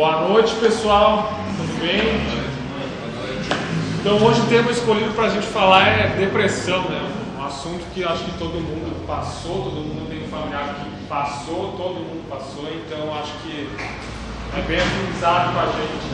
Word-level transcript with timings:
Boa 0.00 0.26
noite, 0.26 0.54
pessoal. 0.54 1.30
Tudo 1.58 1.78
bem? 1.78 2.00
Então, 4.00 4.16
hoje 4.26 4.40
o 4.40 4.46
tema 4.46 4.70
escolhido 4.70 5.12
para 5.12 5.24
a 5.24 5.28
gente 5.28 5.46
falar 5.48 5.88
é 5.88 6.16
depressão, 6.16 6.88
né? 6.88 7.06
Um 7.38 7.44
assunto 7.44 7.84
que 7.92 8.02
acho 8.02 8.24
que 8.24 8.38
todo 8.38 8.54
mundo 8.54 9.06
passou, 9.06 9.56
todo 9.56 9.74
mundo 9.74 10.08
tem 10.08 10.24
um 10.24 10.28
familiar 10.28 10.74
que 10.76 11.06
passou, 11.06 11.74
todo 11.76 11.96
mundo 11.96 12.26
passou, 12.30 12.64
então 12.76 13.14
acho 13.14 13.32
que 13.42 13.68
é 14.56 14.62
bem 14.62 14.78
afinizado 14.80 15.52
com 15.52 15.60
a 15.60 15.66
gente. 15.66 16.08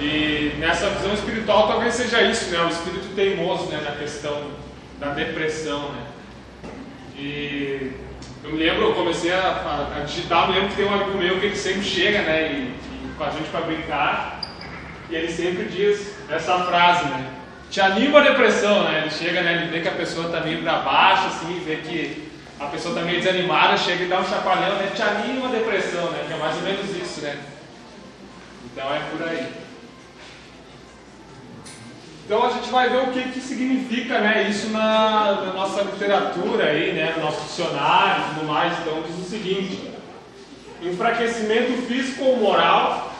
E 0.00 0.58
nessa 0.58 0.90
visão 0.90 1.14
espiritual 1.14 1.68
talvez 1.68 1.94
seja 1.94 2.22
isso, 2.22 2.50
né? 2.50 2.60
O 2.64 2.70
espírito 2.70 3.14
teimoso, 3.14 3.66
né? 3.66 3.80
Na 3.84 3.92
questão 3.92 4.48
da 4.98 5.10
depressão, 5.10 5.90
né? 5.90 6.06
E 7.16 7.92
eu 8.44 8.50
me 8.50 8.58
lembro, 8.58 8.82
eu 8.82 8.94
comecei 8.94 9.32
a, 9.32 9.92
a, 9.96 10.04
digitar, 10.04 10.48
eu 10.48 10.54
lembro 10.54 10.70
que 10.70 10.76
tem 10.76 10.84
um 10.84 10.94
amigo 10.94 11.16
meu 11.16 11.38
que 11.38 11.46
ele 11.46 11.56
sempre 11.56 11.82
chega, 11.82 12.22
né, 12.22 12.52
e, 12.52 12.56
e 13.06 13.14
com 13.16 13.24
a 13.24 13.30
gente 13.30 13.48
para 13.50 13.60
brincar, 13.60 14.40
e 15.08 15.14
ele 15.14 15.30
sempre 15.30 15.64
diz 15.66 16.14
essa 16.28 16.64
frase, 16.64 17.04
né, 17.04 17.30
te 17.70 17.80
anima 17.80 18.18
a 18.18 18.22
depressão, 18.22 18.82
né, 18.84 19.02
ele 19.02 19.10
chega, 19.10 19.42
né, 19.42 19.62
ele 19.62 19.70
vê 19.70 19.80
que 19.80 19.88
a 19.88 19.92
pessoa 19.92 20.26
está 20.26 20.40
meio 20.40 20.60
para 20.62 20.78
baixo, 20.78 21.26
assim, 21.26 21.62
vê 21.64 21.76
que 21.76 22.30
a 22.58 22.66
pessoa 22.66 22.94
está 22.94 23.06
meio 23.06 23.20
desanimada, 23.20 23.76
chega 23.76 24.04
e 24.04 24.08
dá 24.08 24.18
um 24.20 24.28
chacoalhão, 24.28 24.76
né, 24.76 24.90
te 24.94 25.02
anima 25.02 25.48
a 25.48 25.52
depressão, 25.52 26.10
né, 26.10 26.24
que 26.26 26.32
é 26.32 26.36
mais 26.36 26.56
ou 26.56 26.62
menos 26.62 26.96
isso, 26.96 27.20
né. 27.20 27.38
Então 28.64 28.92
é 28.92 29.00
por 29.10 29.28
aí. 29.28 29.61
Então 32.32 32.46
a 32.46 32.50
gente 32.50 32.70
vai 32.70 32.88
ver 32.88 32.96
o 32.96 33.06
que, 33.08 33.24
que 33.24 33.40
significa 33.42 34.18
né, 34.18 34.48
isso 34.48 34.70
na, 34.70 35.42
na 35.44 35.52
nossa 35.52 35.82
literatura, 35.82 36.64
aí, 36.64 36.94
né, 36.94 37.12
no 37.14 37.24
nosso 37.24 37.42
dicionário 37.42 38.22
e 38.22 38.34
tudo 38.34 38.46
mais. 38.46 38.72
Então 38.78 39.02
diz 39.06 39.18
o 39.18 39.28
seguinte: 39.28 39.90
enfraquecimento 40.80 41.82
físico 41.82 42.24
ou 42.24 42.38
moral, 42.38 43.12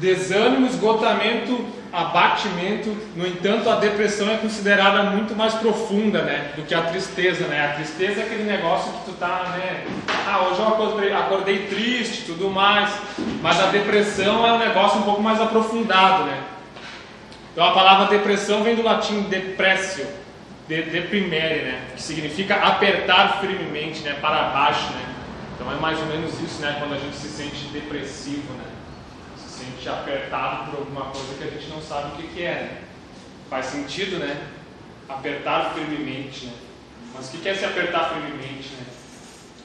desânimo, 0.00 0.66
esgotamento, 0.66 1.66
abatimento. 1.92 2.96
No 3.14 3.24
entanto, 3.24 3.70
a 3.70 3.76
depressão 3.76 4.28
é 4.28 4.38
considerada 4.38 5.04
muito 5.04 5.36
mais 5.36 5.54
profunda 5.54 6.22
né, 6.22 6.50
do 6.56 6.62
que 6.62 6.74
a 6.74 6.82
tristeza. 6.82 7.46
Né? 7.46 7.64
A 7.64 7.74
tristeza 7.74 8.22
é 8.22 8.24
aquele 8.24 8.42
negócio 8.42 8.92
que 8.92 9.04
tu 9.04 9.12
tá, 9.12 9.54
né? 9.56 9.86
Ah, 10.26 10.48
hoje 10.48 10.58
eu 10.58 10.66
acordei, 10.66 11.12
acordei 11.12 11.66
triste 11.68 12.24
tudo 12.24 12.50
mais. 12.50 12.92
Mas 13.40 13.60
a 13.60 13.66
depressão 13.66 14.44
é 14.44 14.52
um 14.52 14.58
negócio 14.58 14.98
um 14.98 15.02
pouco 15.02 15.22
mais 15.22 15.40
aprofundado, 15.40 16.24
né? 16.24 16.57
Então 17.58 17.70
a 17.70 17.74
palavra 17.74 18.06
depressão 18.16 18.62
vem 18.62 18.76
do 18.76 18.82
latim 18.82 19.22
depressio, 19.22 20.06
de, 20.68 20.80
deprimere, 20.80 21.62
né? 21.62 21.90
Que 21.96 22.00
significa 22.00 22.54
apertar 22.54 23.40
firmemente, 23.40 23.98
né? 24.02 24.16
Para 24.20 24.50
baixo, 24.50 24.92
né? 24.92 25.16
Então 25.56 25.72
é 25.72 25.74
mais 25.74 25.98
ou 25.98 26.06
menos 26.06 26.40
isso, 26.40 26.62
né? 26.62 26.76
Quando 26.78 26.94
a 26.94 26.98
gente 26.98 27.16
se 27.16 27.26
sente 27.26 27.66
depressivo, 27.72 28.52
né? 28.52 28.64
Se 29.36 29.64
sente 29.64 29.88
apertado 29.88 30.70
por 30.70 30.78
alguma 30.78 31.06
coisa 31.06 31.34
que 31.34 31.42
a 31.42 31.50
gente 31.50 31.68
não 31.68 31.82
sabe 31.82 32.12
o 32.12 32.16
que, 32.18 32.28
que 32.28 32.44
é, 32.44 32.52
né? 32.52 32.78
Faz 33.50 33.66
sentido, 33.66 34.20
né? 34.20 34.40
Apertar 35.08 35.74
firmemente, 35.74 36.46
né? 36.46 36.52
Mas 37.12 37.26
o 37.26 37.38
que 37.38 37.48
é 37.48 37.54
se 37.56 37.64
apertar 37.64 38.10
firmemente, 38.10 38.68
né? 38.74 38.86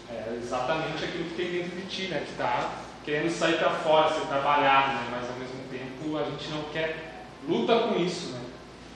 É 0.09 0.39
exatamente 0.41 1.05
aquilo 1.05 1.25
que 1.25 1.35
tem 1.35 1.51
dentro 1.51 1.75
de 1.75 1.83
ti, 1.83 2.07
né? 2.07 2.23
Que 2.25 2.31
está 2.31 2.71
querendo 3.05 3.29
sair 3.29 3.59
para 3.59 3.69
fora, 3.69 4.09
ser 4.09 4.25
trabalhado, 4.25 4.93
né? 4.93 5.07
Mas 5.11 5.29
ao 5.29 5.35
mesmo 5.35 5.59
tempo 5.69 6.17
a 6.17 6.23
gente 6.23 6.49
não 6.49 6.63
quer 6.73 7.12
luta 7.47 7.75
com 7.79 7.99
isso. 7.99 8.31
Né? 8.31 8.39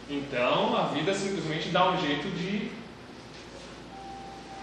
Então 0.10 0.78
a 0.78 0.84
vida 0.94 1.14
simplesmente 1.14 1.70
dá 1.70 1.90
um 1.90 2.00
jeito 2.00 2.30
de 2.30 2.72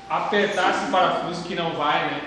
apertar 0.09 0.71
esse 0.71 0.91
parafuso 0.91 1.45
que 1.45 1.55
não 1.55 1.73
vai, 1.73 2.07
né? 2.07 2.21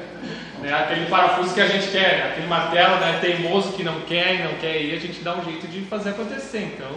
né? 0.60 0.74
Aquele 0.74 1.06
parafuso 1.06 1.54
que 1.54 1.60
a 1.60 1.66
gente 1.66 1.90
quer, 1.90 2.18
né? 2.18 2.30
aquele 2.30 2.46
martelo 2.46 2.96
né? 2.96 3.18
teimoso 3.20 3.72
que 3.72 3.82
não 3.82 4.00
quer 4.02 4.34
e 4.34 4.42
não 4.44 4.54
quer 4.54 4.82
ir, 4.82 4.94
a 4.94 5.00
gente 5.00 5.20
dá 5.22 5.34
um 5.34 5.44
jeito 5.44 5.66
de 5.66 5.82
fazer 5.82 6.10
acontecer. 6.10 6.74
Então, 6.74 6.90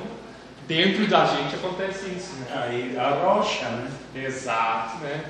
dentro 0.68 1.08
da 1.08 1.26
gente 1.26 1.56
acontece 1.56 2.10
isso. 2.10 2.36
Né? 2.36 2.48
Aí 2.54 2.98
arrocha, 2.98 3.70
né? 3.70 3.90
Exato, 4.16 4.98
né? 4.98 5.24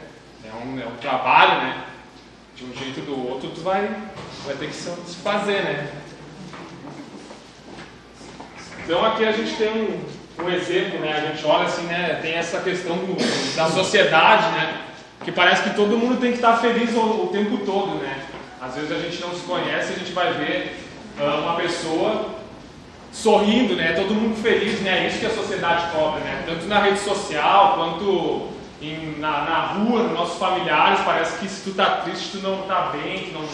É 0.46 0.56
um, 0.56 0.80
é 0.80 0.86
um 0.86 0.96
trabalho, 0.98 1.62
né? 1.62 1.84
De 2.56 2.66
um 2.66 2.74
jeito 2.74 3.00
ou 3.02 3.06
do 3.06 3.28
outro, 3.30 3.50
tu 3.50 3.62
vai, 3.62 3.88
vai 4.46 4.56
ter 4.56 4.68
que 4.68 4.74
se 4.74 5.16
fazer, 5.24 5.64
né? 5.64 5.92
Então 8.88 9.06
aqui 9.06 9.26
a 9.26 9.34
gente 9.34 9.54
tem 9.58 9.68
um, 9.70 10.00
um 10.46 10.50
exemplo, 10.50 11.00
né? 11.00 11.12
A 11.12 11.20
gente 11.30 11.46
olha 11.46 11.66
assim, 11.66 11.84
né? 11.88 12.20
Tem 12.22 12.36
essa 12.36 12.62
questão 12.62 12.96
do, 12.96 13.18
da 13.54 13.68
sociedade, 13.68 14.50
né? 14.54 14.82
Que 15.26 15.32
parece 15.34 15.64
que 15.64 15.76
todo 15.76 15.98
mundo 15.98 16.22
tem 16.22 16.32
que 16.32 16.38
estar 16.38 16.56
feliz 16.56 16.96
o, 16.96 17.26
o, 17.26 17.28
tempo 17.28 17.58
todo, 17.66 17.96
né? 17.96 18.24
Às 18.62 18.76
vezes 18.76 18.90
a 18.94 19.00
gente 19.00 19.20
não 19.20 19.34
se 19.34 19.42
conhece, 19.42 19.92
a 19.92 19.98
gente 19.98 20.14
vai 20.14 20.32
ver 20.36 20.78
uh, 21.20 21.42
uma 21.42 21.58
pessoa 21.58 22.30
sorrindo, 23.12 23.76
né? 23.76 23.92
Todo 23.92 24.16
mundo 24.16 24.42
feliz, 24.42 24.80
né? 24.80 25.04
É 25.04 25.08
isso 25.08 25.20
que 25.20 25.26
a 25.26 25.32
sociedade 25.32 25.92
cobra, 25.92 26.22
né? 26.22 26.44
Tanto 26.46 26.66
na 26.68 26.80
rede 26.80 27.00
social 27.00 27.74
quanto 27.76 28.48
em, 28.82 29.20
na, 29.20 29.42
na 29.42 29.60
rua, 29.66 30.04
nos 30.04 30.14
nossos 30.14 30.40
familiares, 30.40 31.02
parece 31.04 31.38
que 31.40 31.50
se 31.50 31.62
tu 31.62 31.76
tá 31.76 32.04
triste, 32.06 32.38
tu 32.38 32.38
não 32.38 32.62
tá 32.62 32.94
bem, 32.94 33.26
tu 33.26 33.34
não, 33.34 33.46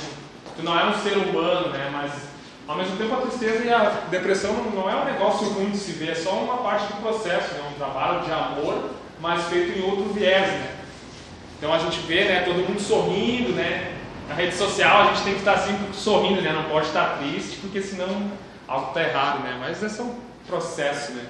tu 0.58 0.64
não 0.64 0.80
é 0.80 0.86
um 0.86 0.94
ser 1.02 1.18
humano, 1.18 1.70
né? 1.70 1.90
Mas 1.92 2.33
ao 2.68 2.78
mesmo 2.78 2.96
tempo, 2.96 3.14
a 3.14 3.22
tristeza 3.22 3.64
e 3.66 3.74
a 3.74 4.04
depressão 4.10 4.54
não 4.74 4.90
é 4.90 4.96
um 4.96 5.06
negócio 5.06 5.48
ruim 5.50 5.72
de 5.72 5.78
se 5.78 5.92
ver, 5.92 6.12
é 6.12 6.16
só 6.16 6.32
uma 6.32 6.58
parte 6.58 6.94
do 6.94 7.02
processo, 7.02 7.54
né? 7.56 7.70
um 7.70 7.78
trabalho 7.78 8.24
de 8.24 8.32
amor, 8.32 8.92
mas 9.20 9.44
feito 9.48 9.78
em 9.78 9.84
outro 9.84 10.14
viés. 10.14 10.48
Né? 10.48 10.76
Então 11.58 11.74
a 11.74 11.80
gente 11.80 12.00
vê 12.00 12.24
né, 12.24 12.42
todo 12.42 12.66
mundo 12.68 12.80
sorrindo, 12.80 13.52
né? 13.52 13.98
na 14.30 14.36
rede 14.36 14.56
social 14.56 15.02
a 15.02 15.06
gente 15.08 15.24
tem 15.24 15.34
que 15.34 15.40
estar 15.40 15.58
sempre 15.58 15.94
sorrindo, 15.94 16.42
né? 16.42 16.54
não 16.54 16.64
pode 16.64 16.88
estar 16.88 17.18
triste, 17.18 17.58
porque 17.58 17.82
senão 17.82 18.32
algo 18.66 18.88
está 18.88 19.04
errado. 19.04 19.44
Né? 19.44 19.58
Mas 19.60 19.84
é 19.84 20.02
um 20.02 20.16
processo. 20.48 21.12
Né? 21.12 21.26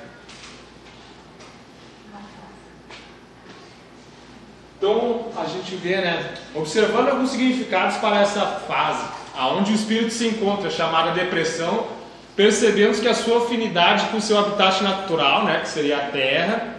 Então 4.77 5.29
a 5.35 5.45
gente 5.45 5.75
vê, 5.77 5.97
né, 5.97 6.35
observando 6.53 7.09
alguns 7.09 7.31
significados 7.31 7.97
para 7.97 8.21
essa 8.21 8.45
fase 8.67 9.22
aonde 9.35 9.71
o 9.71 9.75
espírito 9.75 10.11
se 10.11 10.27
encontra, 10.27 10.69
chamada 10.69 11.11
depressão, 11.11 11.87
percebemos 12.35 12.99
que 12.99 13.07
a 13.07 13.13
sua 13.13 13.45
afinidade 13.45 14.07
com 14.07 14.17
o 14.17 14.21
seu 14.21 14.37
habitat 14.37 14.83
natural, 14.83 15.45
né, 15.45 15.59
que 15.61 15.69
seria 15.69 15.97
a 15.97 16.07
terra, 16.07 16.75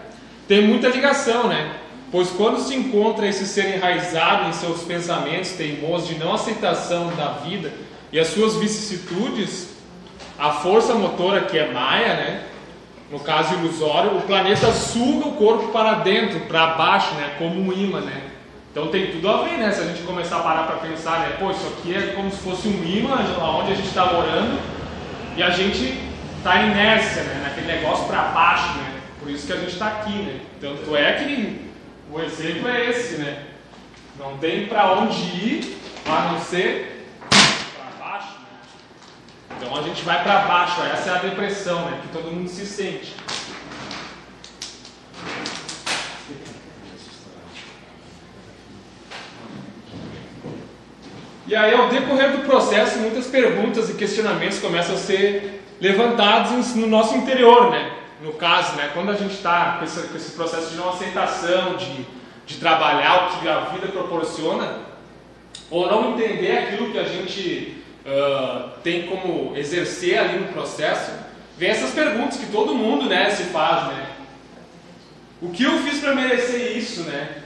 tem 0.47 0.63
muita 0.63 0.89
ligação, 0.89 1.49
né? 1.49 1.77
Pois 2.11 2.31
quando 2.31 2.61
se 2.61 2.75
encontra 2.75 3.27
esse 3.27 3.47
ser 3.47 3.75
enraizado 3.75 4.49
em 4.49 4.53
seus 4.53 4.83
pensamentos 4.83 5.53
teimosos 5.53 6.09
de 6.09 6.15
não 6.17 6.35
aceitação 6.35 7.09
da 7.17 7.29
vida 7.45 7.73
e 8.13 8.21
as 8.21 8.29
suas 8.29 8.57
vicissitudes, 8.57 9.71
a 10.39 10.53
força 10.53 10.95
motora 10.95 11.43
que 11.43 11.59
é 11.59 11.73
Maia, 11.73 12.15
né? 12.15 12.43
No 13.11 13.21
caso 13.21 13.55
ilusório, 13.55 14.17
o 14.17 14.23
planeta 14.23 14.73
suga 14.73 15.29
o 15.29 15.33
corpo 15.33 15.69
para 15.69 15.95
dentro, 15.95 16.41
para 16.41 16.69
baixo, 16.69 17.15
né? 17.15 17.35
Como 17.39 17.61
um 17.61 17.73
imã, 17.73 18.01
né? 18.01 18.23
Então 18.75 18.89
tem 18.89 19.13
tudo 19.13 19.31
a 19.31 19.45
ver, 19.45 19.57
né? 19.57 19.71
Se 19.71 19.83
a 19.83 19.85
gente 19.85 20.03
começar 20.03 20.39
a 20.39 20.41
parar 20.41 20.65
para 20.65 20.79
pensar, 20.79 21.21
né? 21.21 21.37
Pô, 21.39 21.53
isso 21.53 21.65
aqui 21.79 21.95
é 21.95 22.13
como 22.13 22.29
se 22.29 22.39
fosse 22.39 22.67
um 22.67 22.83
imã 22.83 23.21
onde 23.41 23.71
a 23.71 23.75
gente 23.77 23.87
está 23.87 24.07
morando 24.07 24.61
e 25.37 25.43
a 25.45 25.51
gente 25.51 25.97
está 26.39 26.61
inércia, 26.61 27.23
né? 27.23 27.43
Naquele 27.45 27.69
negócio 27.69 28.05
para 28.07 28.23
baixo, 28.31 28.77
né? 28.79 29.01
Por 29.21 29.31
isso 29.31 29.47
que 29.47 29.53
a 29.53 29.59
gente 29.59 29.75
está 29.75 29.87
aqui, 29.87 30.11
né? 30.11 30.41
Tanto 30.61 30.97
é 30.97 31.13
que 31.13 31.71
o 32.11 32.19
exemplo 32.19 32.69
é 32.69 32.91
esse, 32.91 33.19
né? 33.19 33.45
Não 34.19 34.39
tem 34.39 34.67
para 34.67 34.91
onde 34.95 35.21
ir 35.21 35.79
a 36.05 36.33
não 36.33 36.41
ser 36.41 37.07
para 37.77 38.05
baixo, 38.05 38.27
né? 38.41 38.59
Então 39.57 39.77
a 39.79 39.83
gente 39.83 40.03
vai 40.03 40.21
para 40.25 40.41
baixo, 40.47 40.83
essa 40.83 41.11
é 41.11 41.15
a 41.15 41.19
depressão, 41.19 41.85
né? 41.85 42.01
Que 42.03 42.09
todo 42.09 42.29
mundo 42.29 42.49
se 42.49 42.67
sente. 42.67 43.15
E 51.55 51.57
aí, 51.57 51.73
ao 51.73 51.89
decorrer 51.89 52.33
do 52.33 52.39
processo, 52.39 52.99
muitas 52.99 53.29
perguntas 53.29 53.89
e 53.89 53.95
questionamentos 53.95 54.59
começam 54.59 54.97
a 54.97 54.99
ser 54.99 55.63
levantados 55.81 56.75
no 56.75 56.89
nosso 56.89 57.17
interior, 57.17 57.71
né? 57.71 57.93
No 58.21 58.33
caso, 58.33 58.75
né? 58.75 58.91
Quando 58.93 59.13
a 59.13 59.15
gente 59.15 59.35
está 59.35 59.79
com, 59.79 59.87
com 59.87 60.17
esse, 60.17 60.33
processo 60.33 60.71
de 60.71 60.77
não 60.77 60.89
aceitação, 60.89 61.77
de, 61.77 62.05
de 62.45 62.57
trabalhar 62.57 63.29
o 63.29 63.39
que 63.39 63.49
a 63.49 63.61
vida 63.67 63.87
proporciona, 63.87 64.81
ou 65.71 65.89
não 65.89 66.15
entender 66.15 66.59
aquilo 66.59 66.91
que 66.91 66.99
a 66.99 67.05
gente 67.05 67.85
uh, 68.05 68.71
tem 68.83 69.07
como 69.07 69.57
exercer 69.57 70.19
ali 70.19 70.41
no 70.41 70.49
processo, 70.49 71.13
vem 71.57 71.71
essas 71.71 71.93
perguntas 71.93 72.37
que 72.37 72.47
todo 72.47 72.75
mundo, 72.75 73.09
né, 73.09 73.31
se 73.31 73.45
faz, 73.45 73.95
né? 73.95 74.07
O 75.41 75.51
que 75.51 75.63
eu 75.63 75.79
fiz 75.85 76.01
para 76.01 76.17
merecer 76.17 76.77
isso, 76.77 77.05
né? 77.05 77.43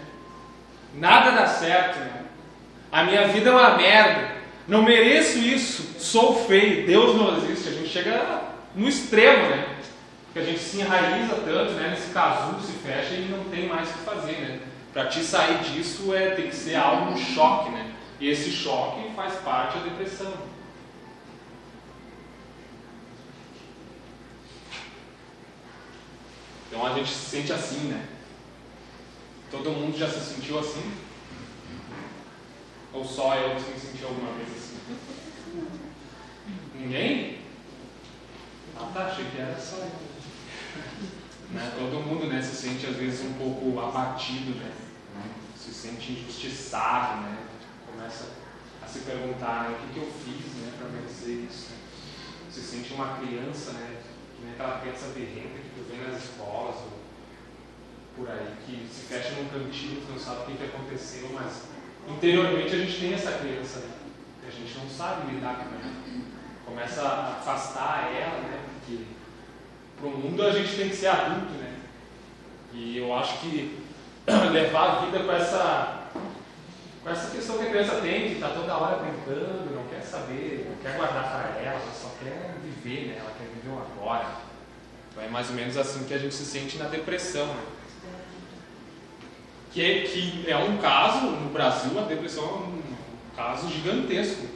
Nada 0.95 1.33
dá 1.33 1.47
certo, 1.47 1.99
né? 1.99 2.18
A 2.91 3.05
minha 3.05 3.29
vida 3.29 3.51
é 3.51 3.53
uma 3.53 3.77
merda. 3.77 4.37
Não 4.67 4.83
mereço 4.83 5.39
isso. 5.39 5.95
Sou 5.99 6.47
feio. 6.47 6.87
Deus 6.87 7.17
não 7.17 7.37
existe. 7.37 7.69
A 7.69 7.73
gente 7.73 7.89
chega 7.89 8.43
no 8.75 8.89
extremo, 8.89 9.49
né? 9.49 9.77
Porque 10.27 10.39
a 10.39 10.45
gente 10.45 10.61
se 10.61 10.79
enraiza 10.81 11.35
tanto, 11.37 11.73
né? 11.73 11.91
Nesse 11.91 12.13
casulo 12.13 12.61
se 12.61 12.73
fecha 12.73 13.15
e 13.15 13.29
não 13.29 13.45
tem 13.45 13.67
mais 13.67 13.89
o 13.91 13.93
que 13.93 13.99
fazer, 14.01 14.33
né? 14.33 14.61
Para 14.93 15.07
te 15.07 15.21
sair 15.21 15.59
disso 15.59 16.15
é 16.15 16.31
tem 16.31 16.49
que 16.49 16.57
ser 16.57 16.77
algo 16.77 17.13
um 17.13 17.17
choque, 17.17 17.71
né? 17.71 17.93
E 18.21 18.29
esse 18.29 18.51
choque 18.51 19.11
faz 19.15 19.35
parte 19.37 19.79
da 19.79 19.85
depressão. 19.85 20.33
Então 26.69 26.87
a 26.87 26.95
gente 26.95 27.11
se 27.11 27.31
sente 27.31 27.53
assim, 27.53 27.89
né? 27.89 28.05
Todo 29.51 29.71
mundo 29.71 29.97
já 29.97 30.09
se 30.09 30.35
sentiu 30.35 30.59
assim? 30.59 30.93
Ou 32.93 33.05
só 33.05 33.35
eu 33.37 33.57
que 33.57 33.71
me 33.71 33.79
senti 33.79 34.05
alguma 34.05 34.33
vez 34.33 34.49
assim? 34.51 34.79
Ninguém? 36.75 37.39
Ah 38.77 38.91
tá, 38.95 39.07
achei 39.07 39.27
que 39.27 39.39
era 39.39 39.59
só 39.59 39.77
eu. 39.77 40.09
Né? 41.51 41.73
Todo 41.79 42.07
mundo 42.07 42.27
né, 42.27 42.43
se 42.43 42.55
sente 42.55 42.87
às 42.87 42.97
vezes 42.97 43.25
um 43.27 43.35
pouco 43.35 43.79
abatido, 43.81 44.55
né? 44.55 44.73
se 45.57 45.73
sente 45.73 46.13
injustiçado, 46.13 47.23
né? 47.23 47.47
começa 47.91 48.31
a 48.83 48.87
se 48.87 49.01
perguntar 49.01 49.65
né, 49.65 49.77
o 49.77 49.87
que, 49.87 49.95
que 49.95 49.99
eu 49.99 50.13
fiz 50.25 50.53
né, 50.55 50.73
para 50.79 50.89
merecer 50.89 51.45
isso. 51.51 51.71
Né? 51.71 51.79
Se 52.51 52.61
sente 52.61 52.95
uma 52.95 53.19
criança, 53.19 53.73
né? 53.73 54.01
aquela 54.55 54.81
criança 54.81 55.09
berrenta 55.09 55.59
que 55.59 55.71
tu 55.75 55.87
vê 55.91 55.97
nas 56.11 56.25
escolas 56.25 56.77
ou 56.77 56.99
por 58.17 58.31
aí, 58.31 58.55
que 58.67 58.89
se 58.93 59.03
fecha 59.03 59.31
num 59.33 59.49
cantinho, 59.49 60.01
tu 60.01 60.13
não 60.13 60.19
sabe 60.19 60.43
o 60.43 60.47
que, 60.47 60.57
que 60.59 60.65
aconteceu, 60.65 61.31
mas 61.33 61.63
interiormente 62.11 62.75
a 62.75 62.79
gente 62.79 63.01
tem 63.01 63.15
essa 63.15 63.33
criança, 63.33 63.81
né? 63.81 63.91
E 64.45 64.49
a 64.49 64.51
gente 64.51 64.79
não 64.79 64.89
sabe 64.89 65.33
lidar 65.33 65.57
com 65.57 65.75
ela. 65.75 65.99
Começa 66.65 67.03
a 67.03 67.39
afastar 67.39 68.11
ela, 68.15 68.41
né? 68.41 68.61
Porque 68.75 69.05
para 69.99 70.09
o 70.09 70.19
mundo 70.19 70.43
a 70.43 70.53
gente 70.53 70.75
tem 70.75 70.89
que 70.89 70.97
ser 70.97 71.09
adulto, 71.09 71.53
né? 71.55 71.75
E 72.73 72.99
eu 72.99 73.17
acho 73.17 73.39
que 73.41 73.83
levar 74.53 74.83
a 74.83 75.05
vida 75.07 75.21
com 75.21 75.33
essa, 75.33 76.09
com 77.03 77.11
essa 77.11 77.31
questão 77.31 77.59
que 77.59 77.67
a 77.67 77.71
criança 77.71 77.97
tem, 77.97 78.29
que 78.29 78.35
está 78.35 78.49
toda 78.51 78.77
hora 78.77 79.03
brincando, 79.03 79.75
não 79.75 79.85
quer 79.89 80.03
saber, 80.03 80.67
não 80.69 80.77
quer 80.83 80.97
guardar 80.97 81.25
para 81.25 81.61
ela, 81.61 81.81
ela 81.81 81.93
só 81.93 82.11
quer 82.23 82.55
viver, 82.63 83.09
né? 83.09 83.17
Ela 83.19 83.33
quer 83.39 83.47
viver 83.55 83.75
o 83.75 83.79
agora. 83.79 84.27
Então 85.11 85.23
é 85.23 85.29
mais 85.29 85.49
ou 85.51 85.57
menos 85.57 85.77
assim 85.77 86.05
que 86.05 86.15
a 86.15 86.19
gente 86.19 86.35
se 86.35 86.45
sente 86.45 86.79
na 86.79 86.89
depressão, 86.89 87.47
né? 87.47 87.78
Que, 89.73 90.01
que 90.03 90.51
é 90.51 90.57
um 90.57 90.79
caso, 90.79 91.27
no 91.27 91.51
Brasil, 91.51 91.99
a 91.99 92.03
depressão 92.03 92.45
é 92.45 92.49
um 92.49 92.83
caso 93.37 93.71
gigantesco. 93.71 94.47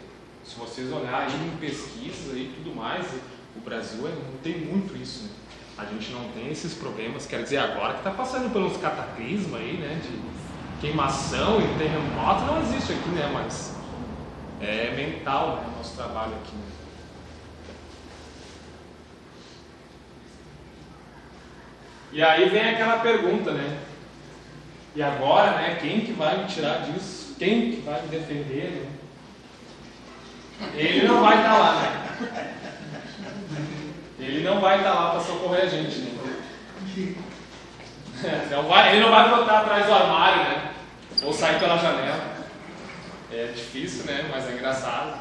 Se 0.45 0.59
vocês 0.59 0.91
olharem 0.93 1.35
em 1.35 1.57
pesquisas 1.59 2.37
e 2.37 2.53
tudo 2.57 2.75
mais, 2.75 3.07
o 3.55 3.61
Brasil 3.61 4.07
é, 4.09 4.11
não 4.11 4.39
tem 4.43 4.59
muito 4.59 4.97
isso. 4.97 5.25
Né? 5.25 5.31
A 5.79 5.85
gente 5.85 6.11
não 6.11 6.29
tem 6.31 6.51
esses 6.51 6.75
problemas. 6.75 7.27
Quer 7.27 7.43
dizer, 7.43 7.59
agora 7.59 7.95
que 7.95 7.99
está 7.99 8.11
passando 8.11 8.53
pelos 8.53 8.77
cataclismos 8.77 9.55
aí, 9.55 9.75
né? 9.75 10.01
De 10.03 10.81
queimação 10.81 11.61
e 11.61 11.79
terremoto, 11.79 12.45
não 12.45 12.61
existe 12.63 12.93
aqui, 12.93 13.09
né? 13.11 13.31
Mas 13.33 13.77
é 14.61 14.93
mental 14.95 15.57
né, 15.57 15.65
o 15.73 15.79
nosso 15.79 15.97
trabalho 15.97 16.35
aqui. 16.35 16.55
Né? 16.55 16.73
E 22.13 22.23
aí 22.23 22.49
vem 22.49 22.69
aquela 22.69 22.99
pergunta, 22.99 23.53
né? 23.53 23.82
E 24.95 25.03
agora, 25.03 25.53
né? 25.53 25.79
Quem 25.81 26.03
que 26.03 26.13
vai 26.13 26.39
me 26.39 26.47
tirar 26.47 26.83
disso? 26.83 27.35
Quem 27.39 27.73
que 27.73 27.81
vai 27.81 28.03
me 28.03 28.09
defender? 28.09 28.89
Né? 30.61 30.71
Ele 30.75 31.09
não 31.09 31.21
vai 31.23 31.39
estar 31.39 31.59
lá, 31.59 31.81
né? 31.81 32.55
Ele 34.19 34.45
não 34.45 34.61
vai 34.61 34.79
estar 34.79 34.95
lá 34.95 35.11
para 35.11 35.21
socorrer 35.21 35.65
a 35.65 35.67
gente, 35.67 35.99
né? 35.99 36.13
Não 38.53 38.69
vai, 38.69 38.93
ele 38.93 39.01
não 39.01 39.11
vai 39.11 39.29
botar 39.31 39.61
atrás 39.61 39.85
do 39.85 39.93
armário, 39.93 40.45
né? 40.45 40.71
Ou 41.25 41.33
sair 41.33 41.59
pela 41.59 41.77
janela. 41.77 42.37
É 43.33 43.47
difícil, 43.47 44.05
né? 44.05 44.29
Mas 44.31 44.49
é 44.49 44.53
engraçado. 44.53 45.19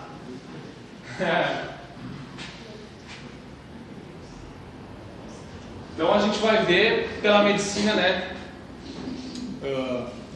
Então 5.93 6.13
a 6.13 6.19
gente 6.19 6.39
vai 6.39 6.65
ver 6.65 7.19
pela 7.21 7.43
medicina, 7.43 7.93
né? 7.93 8.35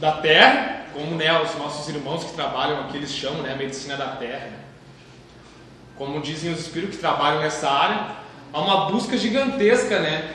Da 0.00 0.12
terra, 0.12 0.86
como 0.92 1.16
né, 1.16 1.40
os 1.40 1.56
nossos 1.56 1.88
irmãos 1.94 2.24
que 2.24 2.34
trabalham 2.34 2.80
aqui 2.80 2.96
eles 2.96 3.10
chamam, 3.10 3.42
né? 3.42 3.52
A 3.52 3.56
medicina 3.56 3.96
da 3.96 4.08
terra. 4.16 4.50
Como 5.96 6.20
dizem 6.20 6.52
os 6.52 6.60
espíritos 6.60 6.96
que 6.96 7.00
trabalham 7.00 7.40
nessa 7.40 7.68
área, 7.68 8.16
há 8.52 8.60
uma 8.60 8.90
busca 8.90 9.16
gigantesca, 9.16 9.98
né? 9.98 10.34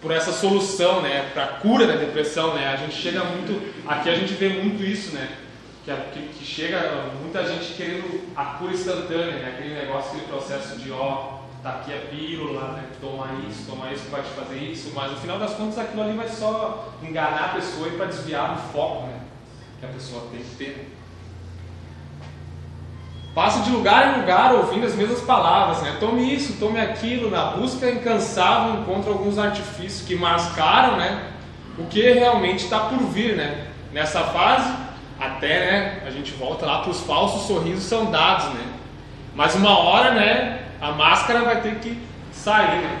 Por 0.00 0.10
essa 0.10 0.32
solução, 0.32 1.02
né? 1.02 1.30
Para 1.34 1.44
a 1.44 1.48
cura 1.48 1.86
da 1.86 1.96
depressão, 1.96 2.54
né? 2.54 2.68
A 2.68 2.76
gente 2.76 2.94
chega 2.94 3.24
muito, 3.24 3.74
aqui 3.88 4.08
a 4.08 4.14
gente 4.14 4.34
vê 4.34 4.50
muito 4.50 4.84
isso, 4.84 5.14
né? 5.14 5.28
Que, 5.84 5.92
que, 6.12 6.28
que 6.38 6.44
chega 6.44 7.10
muita 7.20 7.44
gente 7.46 7.74
querendo 7.74 8.32
a 8.36 8.44
cura 8.44 8.72
instantânea, 8.72 9.36
né? 9.36 9.54
Aquele 9.56 9.74
negócio, 9.74 10.10
aquele 10.12 10.26
processo 10.26 10.76
de 10.76 10.92
ó, 10.92 11.35
tá 11.66 11.72
aqui 11.80 11.92
a 11.92 11.98
pílula, 12.08 12.68
né? 12.74 12.84
Toma 13.00 13.26
isso, 13.48 13.68
toma 13.68 13.90
isso 13.90 14.04
que 14.04 14.10
vai 14.10 14.22
te 14.22 14.28
fazer 14.28 14.58
isso, 14.58 14.92
mas 14.94 15.10
no 15.10 15.16
final 15.16 15.36
das 15.36 15.54
contas 15.54 15.76
aquilo 15.76 16.02
ali 16.02 16.16
vai 16.16 16.28
só 16.28 16.92
enganar 17.02 17.46
a 17.46 17.48
pessoa 17.54 17.88
e 17.88 17.96
para 17.96 18.06
desviar 18.06 18.54
do 18.54 18.72
foco, 18.72 19.08
né? 19.08 19.18
Que 19.80 19.86
a 19.86 19.88
pessoa 19.88 20.28
tem 20.30 20.40
que 20.40 20.54
ter. 20.54 20.96
Passa 23.34 23.64
de 23.64 23.70
lugar 23.70 24.14
em 24.14 24.20
lugar 24.20 24.54
ouvindo 24.54 24.86
as 24.86 24.94
mesmas 24.94 25.20
palavras, 25.22 25.82
né? 25.82 25.96
Tome 25.98 26.32
isso, 26.32 26.56
tome 26.60 26.80
aquilo, 26.80 27.30
na 27.30 27.46
busca 27.46 27.90
incansável 27.90 28.80
encontra 28.80 29.10
alguns 29.10 29.36
artifícios 29.36 30.06
que 30.06 30.14
mascaram, 30.14 30.96
né? 30.96 31.32
O 31.76 31.86
que 31.86 32.00
realmente 32.12 32.64
está 32.64 32.78
por 32.78 32.98
vir, 32.98 33.36
né? 33.36 33.66
Nessa 33.92 34.20
fase, 34.22 34.72
até, 35.18 35.70
né? 35.70 36.02
A 36.06 36.10
gente 36.10 36.30
volta 36.32 36.64
lá 36.64 36.78
para 36.78 36.92
os 36.92 37.00
falsos 37.00 37.42
sorrisos 37.48 37.84
são 37.84 38.10
dados, 38.10 38.54
né? 38.54 38.72
Mas 39.34 39.56
uma 39.56 39.76
hora, 39.76 40.14
né? 40.14 40.65
A 40.86 40.92
máscara 40.92 41.42
vai 41.42 41.60
ter 41.62 41.74
que 41.80 41.98
sair, 42.32 42.80
né? 42.80 42.98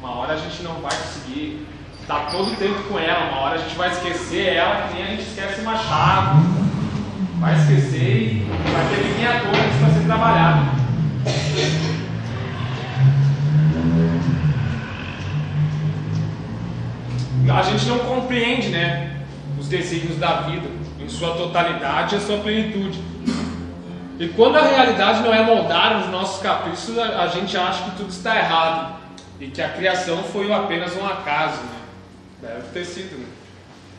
Uma 0.00 0.16
hora 0.16 0.32
a 0.32 0.36
gente 0.36 0.62
não 0.62 0.80
vai 0.80 0.90
conseguir 0.90 1.66
estar 2.00 2.30
todo 2.30 2.52
o 2.52 2.56
tempo 2.56 2.82
com 2.84 2.98
ela, 2.98 3.30
uma 3.30 3.40
hora 3.40 3.56
a 3.56 3.58
gente 3.58 3.76
vai 3.76 3.90
esquecer 3.90 4.54
ela 4.54 4.88
que 4.88 4.94
nem 4.94 5.04
a 5.04 5.08
gente 5.08 5.22
esquece 5.22 5.60
uma 5.60 5.76
chave 5.76 6.66
vai 7.38 7.54
esquecer 7.54 7.98
e 8.00 8.46
vai 8.72 8.88
ter 8.88 9.02
que 9.02 9.08
vir 9.18 9.26
à 9.26 9.40
toa 9.40 9.52
para 9.52 9.90
ser 9.92 10.06
trabalhado. 10.06 10.76
A 17.48 17.62
gente 17.62 17.86
não 17.86 17.98
compreende 17.98 18.68
né, 18.68 19.16
os 19.58 19.68
desígnios 19.68 20.18
da 20.18 20.42
vida 20.42 20.68
em 20.98 21.08
sua 21.08 21.34
totalidade 21.36 22.14
e 22.14 22.18
a 22.18 22.20
sua 22.20 22.38
plenitude. 22.38 22.98
E 24.18 24.28
quando 24.28 24.56
a 24.56 24.62
realidade 24.62 25.20
não 25.22 25.32
é 25.32 25.42
moldada 25.42 25.96
nos 25.96 26.08
nossos 26.08 26.42
caprichos, 26.42 26.98
a, 26.98 27.26
gente 27.26 27.56
acha 27.56 27.84
que 27.84 27.96
tudo 27.96 28.08
está 28.08 28.36
errado 28.36 28.96
e 29.38 29.48
que 29.48 29.60
a 29.60 29.68
criação 29.68 30.22
foi 30.24 30.50
apenas 30.50 30.96
um 30.96 31.06
acaso. 31.06 31.60
Né? 31.60 32.48
Deve 32.48 32.62
ter 32.72 32.84
sido. 32.84 33.18
Né? 33.18 33.26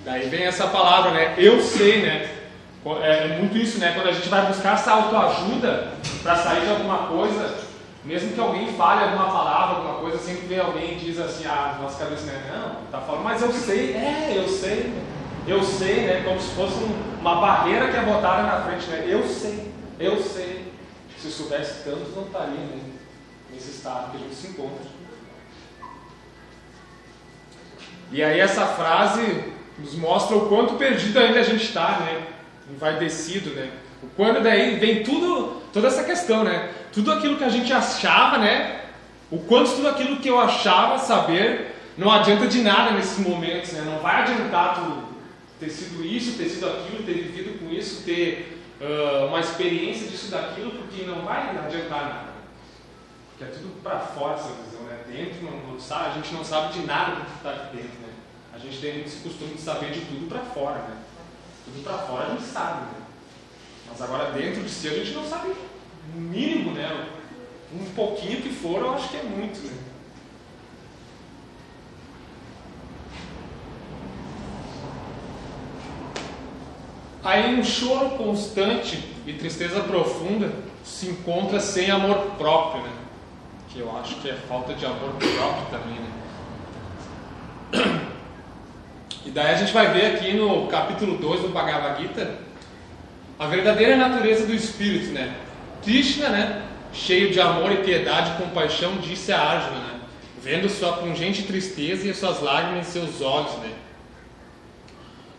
Daí 0.03 0.27
vem 0.27 0.45
essa 0.45 0.67
palavra, 0.67 1.11
né? 1.11 1.35
Eu 1.37 1.61
sei, 1.61 2.01
né? 2.01 2.29
É, 3.01 3.25
é 3.25 3.37
muito 3.39 3.57
isso, 3.57 3.77
né? 3.77 3.91
Quando 3.93 4.07
a 4.07 4.13
gente 4.13 4.29
vai 4.29 4.45
buscar 4.47 4.73
essa 4.73 4.91
autoajuda 4.91 5.89
para 6.23 6.35
sair 6.35 6.61
de 6.61 6.69
alguma 6.69 7.07
coisa, 7.07 7.55
mesmo 8.03 8.31
que 8.31 8.39
alguém 8.39 8.73
fale 8.73 9.03
alguma 9.03 9.25
palavra, 9.25 9.75
alguma 9.75 9.95
coisa, 9.99 10.17
sempre 10.17 10.47
vem 10.47 10.59
alguém 10.59 10.93
e 10.93 10.95
diz 10.95 11.19
assim, 11.19 11.45
ah, 11.45 11.77
nossa 11.79 12.03
cabeça, 12.03 12.25
né? 12.25 12.41
Não, 12.51 12.85
tá 12.89 13.05
falando, 13.05 13.23
mas 13.23 13.41
eu 13.41 13.51
sei, 13.51 13.93
é, 13.93 14.33
eu 14.35 14.47
sei, 14.47 14.93
eu 15.45 15.61
sei, 15.61 16.07
né? 16.07 16.21
Como 16.25 16.39
se 16.39 16.55
fosse 16.55 16.75
uma 17.19 17.35
barreira 17.35 17.89
que 17.89 17.97
é 17.97 18.01
botada 18.01 18.43
na 18.43 18.61
frente, 18.61 18.87
né? 18.87 19.03
Eu 19.07 19.27
sei, 19.27 19.71
eu 19.99 20.21
sei. 20.21 20.73
Se 21.17 21.31
soubesse 21.31 21.83
tanto, 21.83 22.11
não 22.15 22.27
estaria 22.27 22.59
nesse 23.51 23.71
estado 23.71 24.11
que 24.11 24.17
a 24.17 24.19
gente 24.19 24.35
se 24.35 24.47
encontra. 24.47 24.85
E 28.11 28.23
aí 28.23 28.39
essa 28.39 28.67
frase 28.67 29.53
nos 29.79 29.95
mostra 29.95 30.37
o 30.37 30.47
quanto 30.47 30.75
perdido 30.75 31.17
ainda 31.17 31.39
a 31.39 31.43
gente 31.43 31.63
está, 31.63 31.99
né? 31.99 32.27
envaidecido, 32.69 33.51
né? 33.51 33.71
Quando 34.15 34.41
daí 34.43 34.77
vem 34.77 35.03
tudo, 35.03 35.61
toda 35.73 35.87
essa 35.87 36.03
questão, 36.03 36.43
né? 36.43 36.71
Tudo 36.93 37.11
aquilo 37.11 37.37
que 37.37 37.43
a 37.43 37.49
gente 37.49 37.71
achava, 37.71 38.37
né? 38.37 38.81
O 39.31 39.39
quanto 39.39 39.75
tudo 39.75 39.89
aquilo 39.89 40.17
que 40.17 40.27
eu 40.27 40.39
achava 40.39 40.99
saber 40.99 41.75
não 41.97 42.11
adianta 42.11 42.47
de 42.47 42.61
nada 42.61 42.91
nesses 42.91 43.17
momentos, 43.25 43.71
né? 43.71 43.81
Não 43.85 43.99
vai 43.99 44.21
adiantar 44.21 44.75
tu 44.75 45.03
ter 45.59 45.69
sido 45.69 46.05
isso, 46.05 46.37
ter 46.37 46.49
sido 46.49 46.67
aquilo, 46.67 47.03
ter 47.03 47.13
vivido 47.13 47.57
com 47.59 47.73
isso, 47.73 48.03
ter 48.03 48.56
uh, 48.81 49.27
uma 49.27 49.39
experiência 49.39 50.07
disso 50.07 50.29
daquilo, 50.31 50.71
porque 50.71 51.03
não 51.03 51.21
vai 51.21 51.49
adiantar 51.57 52.03
nada. 52.03 52.37
Porque 53.29 53.43
é 53.43 53.47
tudo 53.55 53.81
para 53.81 53.99
fora 53.99 54.35
essa 54.35 54.49
visão, 54.49 54.81
né? 54.83 55.03
Dentro 55.07 55.43
não, 55.43 55.73
não 55.73 55.79
sabe, 55.79 56.09
a 56.09 56.13
gente 56.13 56.33
não 56.33 56.43
sabe 56.43 56.73
de 56.73 56.85
nada 56.85 57.15
do 57.15 57.25
que 57.25 57.37
está 57.37 57.51
aqui 57.51 57.77
dentro, 57.77 57.99
né? 57.99 58.13
A 58.53 58.57
gente 58.57 58.79
tem 58.79 59.01
esse 59.01 59.17
costume 59.17 59.53
de 59.53 59.61
saber 59.61 59.91
de 59.91 60.01
tudo 60.01 60.27
para 60.27 60.39
fora, 60.39 60.79
né? 60.79 60.97
Tudo 61.65 61.83
para 61.83 61.97
fora 61.99 62.27
a 62.27 62.29
gente 62.31 62.43
sabe, 62.43 62.81
né? 62.81 63.01
Mas 63.89 64.01
agora 64.01 64.31
dentro 64.31 64.63
de 64.63 64.69
si 64.69 64.87
a 64.87 64.93
gente 64.93 65.11
não 65.11 65.25
sabe 65.25 65.49
o 66.15 66.19
mínimo, 66.19 66.71
né? 66.71 67.09
Um 67.73 67.85
pouquinho 67.91 68.41
que 68.41 68.49
for, 68.49 68.79
eu 68.79 68.93
acho 68.93 69.09
que 69.09 69.17
é 69.17 69.23
muito, 69.23 69.59
né? 69.59 69.86
Aí 77.27 77.59
um 77.59 77.61
choro 77.61 78.11
constante 78.11 79.03
e 79.25 79.33
tristeza 79.33 79.81
profunda 79.81 80.49
se 80.81 81.07
encontra 81.07 81.59
sem 81.59 81.91
amor 81.91 82.15
próprio, 82.37 82.83
né? 82.83 82.91
Que 83.67 83.79
eu 83.79 83.97
acho 83.97 84.15
que 84.21 84.29
é 84.29 84.33
falta 84.33 84.73
de 84.73 84.85
amor 84.85 85.09
próprio 85.09 85.65
também, 85.69 85.99
né? 85.99 86.09
E 89.25 89.29
daí 89.29 89.53
a 89.53 89.57
gente 89.57 89.73
vai 89.73 89.91
ver 89.91 90.15
aqui 90.15 90.31
no 90.31 90.67
capítulo 90.67 91.17
2 91.17 91.41
do 91.41 91.49
Bhagavad 91.49 92.01
Gita 92.01 92.39
a 93.37 93.45
verdadeira 93.45 93.97
natureza 93.97 94.45
do 94.45 94.53
espírito, 94.53 95.11
né? 95.11 95.35
Krishna, 95.83 96.29
né? 96.29 96.61
Cheio 96.93 97.33
de 97.33 97.41
amor 97.41 97.73
e 97.73 97.83
piedade 97.83 98.31
e 98.31 98.41
compaixão, 98.41 98.99
disse 98.99 99.33
a 99.33 99.41
Arjuna, 99.41 99.81
né? 99.81 99.99
Vendo 100.41 100.69
sua 100.69 100.93
pungente 100.93 101.43
tristeza 101.43 102.07
e 102.07 102.13
suas 102.13 102.41
lágrimas 102.41 102.87
em 102.87 102.89
seus 102.89 103.19
olhos, 103.19 103.51
né? 103.57 103.73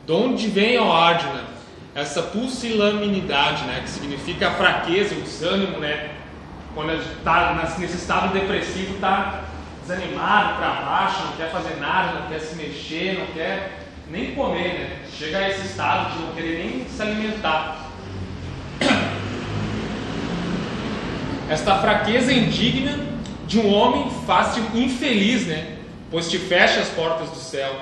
De 0.04 0.12
onde 0.12 0.48
vem, 0.48 0.78
ó 0.78 0.92
Arjuna, 0.92 1.56
essa 1.98 2.22
pusilanimidade, 2.22 3.64
né? 3.64 3.80
Que 3.82 3.90
significa 3.90 4.48
a 4.48 4.52
fraqueza, 4.52 5.16
o 5.16 5.20
desânimo, 5.20 5.78
né? 5.78 6.12
Quando 6.74 6.92
está 6.92 7.54
nesse 7.78 7.96
estado 7.96 8.32
depressivo, 8.32 8.94
está 8.94 9.42
desanimado, 9.82 10.58
para 10.58 10.82
baixo, 10.82 11.24
não 11.24 11.32
quer 11.32 11.50
fazer 11.50 11.76
nada, 11.80 12.20
não 12.20 12.28
quer 12.28 12.38
se 12.38 12.54
mexer, 12.54 13.18
não 13.18 13.26
quer 13.34 13.80
nem 14.08 14.32
comer, 14.34 14.74
né? 14.74 14.98
Chega 15.12 15.38
a 15.38 15.48
esse 15.48 15.66
estado 15.66 16.12
de 16.12 16.22
não 16.22 16.32
querer 16.34 16.64
nem 16.64 16.88
se 16.88 17.02
alimentar. 17.02 17.90
Esta 21.50 21.78
fraqueza 21.78 22.32
indigna 22.32 22.96
de 23.46 23.58
um 23.58 23.74
homem 23.74 24.08
fácil 24.24 24.62
infeliz, 24.72 25.46
né? 25.46 25.78
Pois 26.12 26.30
te 26.30 26.38
fecha 26.38 26.78
as 26.78 26.90
portas 26.90 27.30
do 27.30 27.38
céu. 27.38 27.74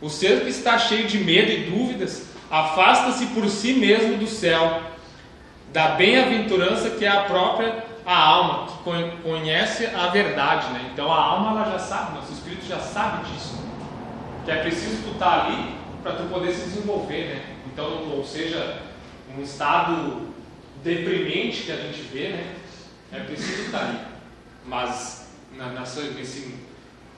O 0.00 0.10
ser 0.10 0.40
que 0.40 0.48
está 0.48 0.76
cheio 0.78 1.06
de 1.06 1.18
medo 1.18 1.52
e 1.52 1.70
dúvidas 1.70 2.25
afasta-se 2.50 3.26
por 3.26 3.48
si 3.48 3.74
mesmo 3.74 4.16
do 4.18 4.26
céu, 4.26 4.82
da 5.72 5.88
bem-aventurança 5.88 6.90
que 6.90 7.04
é 7.04 7.08
a 7.08 7.24
própria 7.24 7.84
a 8.06 8.16
alma, 8.16 8.68
que 8.68 9.22
conhece 9.22 9.86
a 9.86 10.06
verdade, 10.06 10.72
né? 10.72 10.90
Então 10.92 11.12
a 11.12 11.20
alma 11.20 11.50
ela 11.50 11.72
já 11.72 11.78
sabe, 11.78 12.14
nosso 12.14 12.32
espírito 12.32 12.64
já 12.64 12.78
sabe 12.78 13.28
disso, 13.28 13.58
que 14.44 14.50
é 14.52 14.62
preciso 14.62 15.02
tu 15.02 15.10
estar 15.14 15.40
tá 15.40 15.46
ali 15.46 15.74
para 16.04 16.12
tu 16.12 16.22
poder 16.28 16.52
se 16.54 16.66
desenvolver, 16.66 17.34
né? 17.34 17.56
Então, 17.66 18.12
ou 18.12 18.24
seja, 18.24 18.80
um 19.36 19.42
estado 19.42 20.28
deprimente 20.84 21.64
que 21.64 21.72
a 21.72 21.76
gente 21.76 22.00
vê, 22.02 22.28
né? 22.28 22.54
É 23.12 23.20
preciso 23.20 23.62
estar 23.62 23.80
ali. 23.80 23.98
Mas 24.64 25.32
na, 25.52 25.70
nessa, 25.70 26.00
nesse 26.02 26.54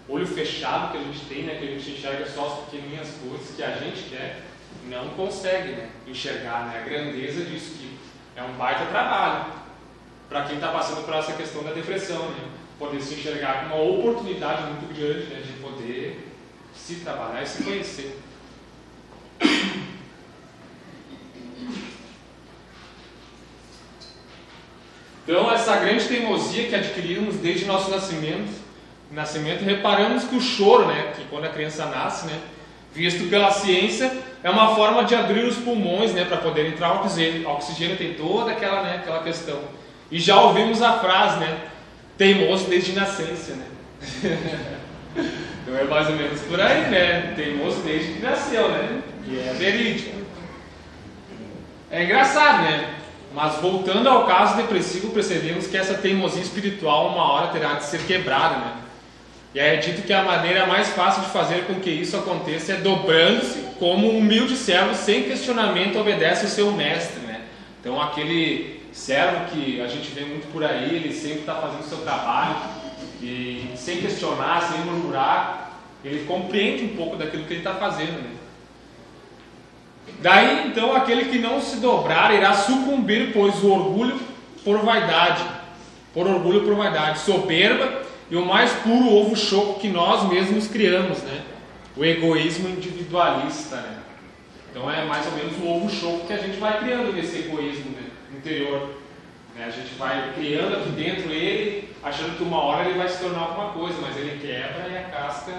olho 0.09 0.27
fechado 0.27 0.93
que 0.93 0.99
a 0.99 1.03
gente 1.03 1.21
tem, 1.27 1.43
né? 1.43 1.57
Que 1.57 1.69
a 1.69 1.71
gente 1.73 1.91
enxerga 1.91 2.27
só 2.27 2.47
as 2.47 2.65
pequenininhas 2.65 3.15
coisas 3.23 3.55
que 3.55 3.63
a 3.63 3.77
gente 3.77 4.09
quer, 4.09 4.43
não 4.89 5.11
consegue 5.11 5.73
né, 5.73 5.91
enxergar 6.07 6.67
né, 6.67 6.81
a 6.81 6.89
grandeza 6.89 7.45
disso 7.45 7.77
que 7.79 7.99
é 8.37 8.43
um 8.43 8.53
baita 8.53 8.87
trabalho 8.87 9.53
para 10.29 10.45
quem 10.45 10.57
está 10.57 10.69
passando 10.69 11.05
por 11.05 11.15
essa 11.15 11.33
questão 11.33 11.63
da 11.63 11.73
depressão, 11.73 12.29
né? 12.31 12.49
Poder 12.79 13.01
se 13.01 13.15
enxergar 13.15 13.65
como 13.65 13.83
uma 13.83 13.99
oportunidade 13.99 14.63
muito 14.65 14.95
grande 14.95 15.27
né, 15.27 15.41
de 15.41 15.53
poder 15.55 16.29
se 16.75 16.97
trabalhar 16.97 17.43
e 17.43 17.47
se 17.47 17.63
conhecer. 17.65 18.21
Então, 25.27 25.53
essa 25.53 25.77
grande 25.77 26.09
teimosia 26.09 26.69
que 26.69 26.75
adquirimos 26.75 27.37
desde 27.37 27.67
nosso 27.67 27.91
nascimento, 27.91 28.51
nascimento, 29.11 29.63
reparamos 29.63 30.25
que 30.25 30.37
o 30.37 30.41
choro, 30.41 30.87
né, 30.87 31.13
que 31.17 31.25
quando 31.27 31.45
a 31.45 31.51
criança 31.51 31.85
nasce, 31.87 32.27
né, 32.27 32.41
visto 32.95 33.29
pela 33.29 33.51
ciência, 33.51 34.11
é 34.43 34.51
uma 34.51 34.75
forma 34.75 35.05
de 35.05 35.15
abrir 35.15 35.45
os 35.45 35.57
pulmões, 35.57 36.13
né, 36.13 36.25
para 36.25 36.37
poder 36.39 36.67
entrar 36.67 36.95
oxigênio. 36.95 37.49
O 37.49 37.53
oxigênio 37.53 37.97
tem 37.97 38.15
toda 38.15 38.53
aquela, 38.53 38.83
né, 38.83 38.97
aquela 38.97 39.23
questão. 39.23 39.59
E 40.11 40.19
já 40.19 40.41
ouvimos 40.41 40.81
a 40.83 40.99
frase, 40.99 41.39
né, 41.41 41.59
teimoso 42.17 42.69
desde 42.69 42.93
nascença, 42.93 43.55
né. 43.55 43.67
então 45.63 45.77
é 45.77 45.85
mais 45.85 46.09
ou 46.09 46.17
menos 46.17 46.41
por 46.43 46.61
aí, 46.61 46.91
né, 46.91 47.33
teimoso 47.37 47.81
desde 47.81 48.13
que 48.13 48.23
nasceu, 48.23 48.69
né, 48.69 49.03
e 49.27 49.39
é 49.39 49.53
verídico. 49.53 50.19
É 51.91 52.05
engraçado, 52.05 52.63
né? 52.63 52.95
Mas 53.35 53.57
voltando 53.57 54.09
ao 54.09 54.27
caso 54.27 54.57
depressivo, 54.57 55.11
percebemos 55.11 55.67
que 55.67 55.77
essa 55.77 55.95
teimosia 55.95 56.43
espiritual 56.43 57.09
uma 57.09 57.33
hora 57.33 57.49
terá 57.49 57.75
de 57.75 57.85
ser 57.85 58.01
quebrada, 58.07 58.57
né? 58.57 58.73
E 59.55 59.59
é 59.59 59.77
dito 59.77 60.03
que 60.03 60.13
a 60.13 60.23
maneira 60.23 60.67
mais 60.67 60.89
fácil 60.89 61.23
de 61.23 61.31
fazer 61.31 61.65
com 61.67 61.77
que 61.77 61.89
isso 61.89 62.17
aconteça 62.17 62.73
é 62.73 62.77
dobrando-se 62.77 63.61
como 63.79 64.09
um 64.09 64.19
humilde 64.19 64.57
servo 64.57 64.95
sem 64.95 65.23
questionamento 65.23 65.99
obedece 65.99 66.45
o 66.45 66.49
seu 66.49 66.71
mestre, 66.73 67.21
né? 67.21 67.43
Então 67.81 68.01
aquele 68.01 68.83
servo 68.93 69.47
que 69.47 69.81
a 69.81 69.87
gente 69.87 70.11
vê 70.11 70.23
muito 70.23 70.53
por 70.53 70.63
aí, 70.63 70.95
ele 70.95 71.15
sempre 71.15 71.41
está 71.41 71.55
fazendo 71.55 71.81
o 71.81 71.89
seu 71.89 71.99
trabalho 71.99 72.57
e 73.23 73.71
sem 73.75 73.99
questionar, 73.99 74.63
sem 74.63 74.81
murmurar, 74.81 75.81
ele 76.05 76.27
compreende 76.27 76.85
um 76.85 76.97
pouco 76.97 77.17
daquilo 77.17 77.45
que 77.45 77.55
ele 77.55 77.61
está 77.61 77.75
fazendo, 77.75 78.23
né? 78.23 78.31
Daí 80.21 80.69
então 80.69 80.95
aquele 80.95 81.27
que 81.27 81.39
não 81.39 81.61
se 81.61 81.77
dobrar 81.77 82.35
irá 82.35 82.53
sucumbir, 82.53 83.33
pois 83.33 83.63
o 83.63 83.71
orgulho 83.71 84.19
por 84.63 84.79
vaidade, 84.79 85.43
por 86.13 86.27
orgulho 86.27 86.63
por 86.63 86.75
vaidade, 86.75 87.21
soberba 87.21 88.08
e 88.31 88.37
o 88.37 88.45
mais 88.45 88.73
puro 88.73 89.09
ovo 89.09 89.35
choco 89.35 89.81
que 89.81 89.89
nós 89.89 90.29
mesmos 90.29 90.69
criamos, 90.69 91.23
né? 91.23 91.45
O 91.97 92.05
egoísmo 92.05 92.69
individualista, 92.69 93.77
né? 93.77 93.99
Então 94.71 94.91
é 94.91 95.05
mais 95.05 95.27
ou 95.27 95.33
menos 95.33 95.57
o 95.59 95.67
ovo 95.67 95.91
choco 95.91 96.27
que 96.27 96.33
a 96.33 96.37
gente 96.37 96.59
vai 96.59 96.79
criando 96.79 97.13
nesse 97.13 97.39
egoísmo 97.39 97.91
né? 97.93 98.11
interior. 98.37 98.95
Né? 99.57 99.65
A 99.65 99.71
gente 99.71 99.95
vai 99.95 100.33
criando 100.35 100.77
aqui 100.77 100.91
dentro 100.91 101.33
ele, 101.33 101.89
achando 102.03 102.37
que 102.37 102.43
uma 102.43 102.63
hora 102.63 102.89
ele 102.89 102.99
vai 102.99 103.09
se 103.09 103.19
tornar 103.19 103.41
alguma 103.41 103.73
coisa, 103.73 103.99
mas 104.01 104.17
ele 104.17 104.39
quebra 104.39 104.89
e 104.89 104.97
a 104.97 105.05
casca 105.05 105.53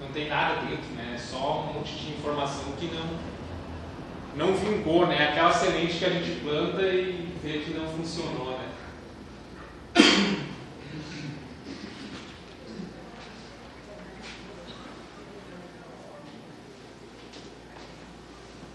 não 0.00 0.08
tem 0.08 0.28
nada 0.28 0.60
dentro, 0.60 0.90
né? 0.96 1.12
É 1.14 1.18
só 1.18 1.66
um 1.68 1.74
monte 1.74 1.94
de 1.94 2.12
informação 2.12 2.72
que 2.78 2.86
não 2.86 3.30
não 4.36 4.54
vingou, 4.54 5.06
né? 5.06 5.30
Aquela 5.30 5.52
semente 5.52 5.98
que 5.98 6.04
a 6.04 6.10
gente 6.10 6.40
planta 6.40 6.82
e 6.82 7.34
vê 7.42 7.58
que 7.58 7.74
não 7.74 7.86
funcionou, 7.86 8.52
né? 8.52 8.68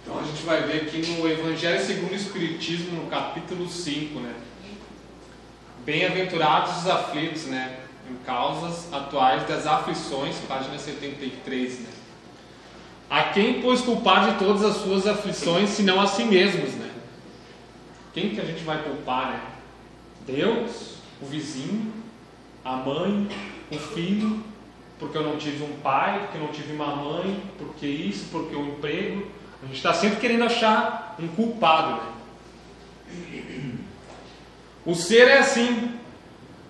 Então 0.03 0.14
a 0.25 0.27
gente 0.27 0.43
vai 0.43 0.63
ver 0.63 0.81
aqui 0.81 1.05
no 1.11 1.29
Evangelho 1.29 1.79
segundo 1.85 2.11
o 2.11 2.15
Espiritismo, 2.15 3.03
no 3.03 3.09
capítulo 3.09 3.69
5, 3.69 4.19
né? 4.19 4.33
Bem-aventurados 5.85 6.77
os 6.77 6.87
aflitos, 6.87 7.45
né? 7.45 7.81
Em 8.09 8.15
causas 8.25 8.91
atuais 8.91 9.47
das 9.47 9.67
aflições, 9.67 10.35
página 10.47 10.79
73, 10.79 11.79
né? 11.81 11.89
A 13.07 13.25
quem, 13.25 13.61
pois, 13.61 13.81
culpar 13.81 14.31
de 14.31 14.39
todas 14.39 14.63
as 14.63 14.77
suas 14.77 15.05
aflições, 15.05 15.69
senão 15.69 16.01
a 16.01 16.07
si 16.07 16.23
mesmos, 16.23 16.73
né? 16.73 16.89
Quem 18.11 18.31
que 18.31 18.41
a 18.41 18.45
gente 18.45 18.63
vai 18.63 18.81
culpar, 18.81 19.29
né? 19.29 19.41
Deus, 20.25 20.95
o 21.21 21.25
vizinho, 21.27 21.93
a 22.63 22.75
mãe, 22.77 23.29
o 23.71 23.77
filho, 23.77 24.43
porque 24.97 25.17
eu 25.19 25.23
não 25.23 25.37
tive 25.37 25.63
um 25.63 25.77
pai, 25.83 26.21
porque 26.21 26.37
eu 26.37 26.41
não 26.41 26.51
tive 26.51 26.73
uma 26.73 26.95
mãe, 26.95 27.43
porque 27.59 27.85
isso, 27.85 28.25
porque 28.31 28.55
o 28.55 28.65
emprego. 28.65 29.27
A 29.65 29.67
gente 29.67 29.77
está 29.77 29.93
sempre 29.93 30.17
querendo 30.17 30.43
achar 30.43 31.15
um 31.19 31.27
culpado, 31.27 31.93
né? 31.93 33.75
O 34.85 34.93
ser 34.93 35.27
é 35.27 35.39
assim, 35.39 35.91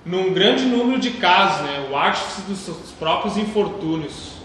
num 0.06 0.34
grande 0.34 0.64
número 0.64 0.98
de 0.98 1.12
casos, 1.12 1.66
né? 1.66 1.90
O 1.92 1.98
artífice 1.98 2.42
dos 2.44 2.60
seus 2.60 2.92
próprios 2.98 3.36
infortúnios. 3.36 4.36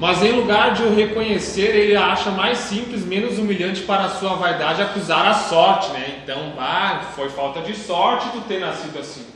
Mas 0.00 0.22
em 0.22 0.32
lugar 0.32 0.72
de 0.72 0.82
o 0.82 0.94
reconhecer, 0.94 1.76
ele 1.76 1.94
acha 1.94 2.30
mais 2.30 2.56
simples, 2.56 3.04
menos 3.04 3.38
humilhante 3.38 3.82
para 3.82 4.04
a 4.04 4.08
sua 4.08 4.36
vaidade 4.36 4.80
acusar 4.80 5.26
a 5.26 5.34
sorte, 5.34 5.90
né? 5.90 6.22
Então, 6.22 6.54
ah, 6.58 7.10
foi 7.14 7.28
falta 7.28 7.60
de 7.60 7.74
sorte 7.74 8.30
tu 8.30 8.40
ter 8.48 8.60
nascido 8.60 8.98
assim. 8.98 9.26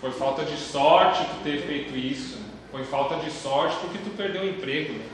Foi 0.00 0.12
falta 0.12 0.44
de 0.44 0.56
sorte 0.56 1.24
tu 1.24 1.42
ter 1.42 1.62
feito 1.62 1.96
isso. 1.96 2.38
Foi 2.70 2.84
falta 2.84 3.16
de 3.16 3.32
sorte 3.32 3.74
porque 3.80 3.98
tu 3.98 4.10
perdeu 4.10 4.42
o 4.42 4.48
emprego. 4.48 4.92
Né? 4.92 5.04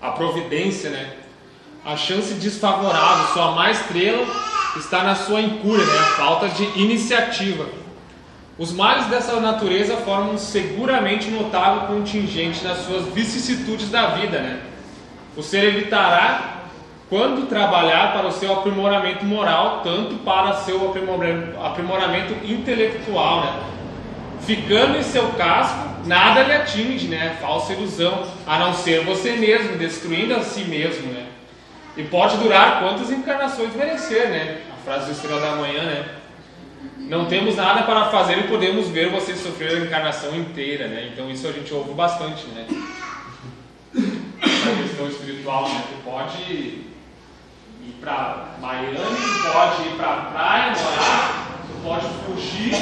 A 0.00 0.10
providência, 0.10 0.90
né? 0.90 1.12
A 1.84 1.96
chance 1.96 2.34
desfavorável, 2.34 3.32
sua 3.34 3.52
má 3.52 3.70
estrela 3.70 4.26
está 4.76 5.02
na 5.02 5.14
sua 5.14 5.40
incúria, 5.40 5.84
né? 5.84 5.98
A 5.98 6.16
falta 6.16 6.48
de 6.48 6.64
iniciativa. 6.80 7.66
Os 8.56 8.72
males 8.72 9.06
dessa 9.06 9.40
natureza 9.40 9.96
formam 9.96 10.38
seguramente 10.38 11.28
notável 11.28 11.88
contingente 11.88 12.62
nas 12.62 12.78
suas 12.78 13.06
vicissitudes 13.06 13.90
da 13.90 14.08
vida. 14.10 14.38
Né? 14.38 14.60
O 15.36 15.42
ser 15.42 15.64
evitará, 15.64 16.60
quando 17.08 17.48
trabalhar 17.48 18.12
para 18.12 18.28
o 18.28 18.32
seu 18.32 18.52
aprimoramento 18.52 19.24
moral, 19.24 19.80
tanto 19.82 20.14
para 20.18 20.54
seu 20.58 20.94
aprimoramento 21.64 22.34
intelectual. 22.44 23.40
Né? 23.40 23.60
Ficando 24.42 24.98
em 24.98 25.02
seu 25.02 25.30
casco, 25.30 25.88
nada 26.06 26.42
lhe 26.42 26.52
atinge, 26.52 27.08
né? 27.08 27.36
falsa 27.40 27.72
ilusão, 27.72 28.26
a 28.46 28.58
não 28.58 28.74
ser 28.74 29.04
você 29.04 29.32
mesmo, 29.32 29.76
destruindo 29.76 30.34
a 30.34 30.40
si 30.40 30.64
mesmo. 30.64 31.12
Né? 31.12 31.26
E 31.96 32.02
pode 32.04 32.36
durar 32.38 32.80
quantas 32.80 33.10
encarnações 33.10 33.74
merecer, 33.74 34.28
né? 34.28 34.62
A 34.72 34.84
frase 34.84 35.06
do 35.06 35.12
Estrela 35.12 35.40
da 35.40 35.56
Manhã, 35.56 35.84
né? 35.84 36.04
Não 36.98 37.26
temos 37.26 37.56
nada 37.56 37.82
para 37.82 38.06
fazer 38.06 38.38
e 38.38 38.48
podemos 38.48 38.88
ver 38.88 39.10
você 39.10 39.36
sofrer 39.36 39.76
a 39.76 39.84
encarnação 39.84 40.34
inteira, 40.34 40.88
né? 40.88 41.10
Então 41.12 41.30
isso 41.30 41.46
a 41.46 41.52
gente 41.52 41.72
ouve 41.72 41.92
bastante, 41.92 42.46
né? 42.48 42.66
Essa 44.42 44.82
questão 44.82 45.08
espiritual, 45.08 45.68
né? 45.68 45.84
Tu 45.88 46.10
pode 46.10 46.52
ir 46.52 46.94
para 48.00 48.56
Miami, 48.60 48.96
pode 48.96 49.88
ir 49.88 49.96
para 49.96 50.16
praia, 50.32 50.72
morar, 50.72 51.53
pode 51.84 52.06
fugir, 52.24 52.72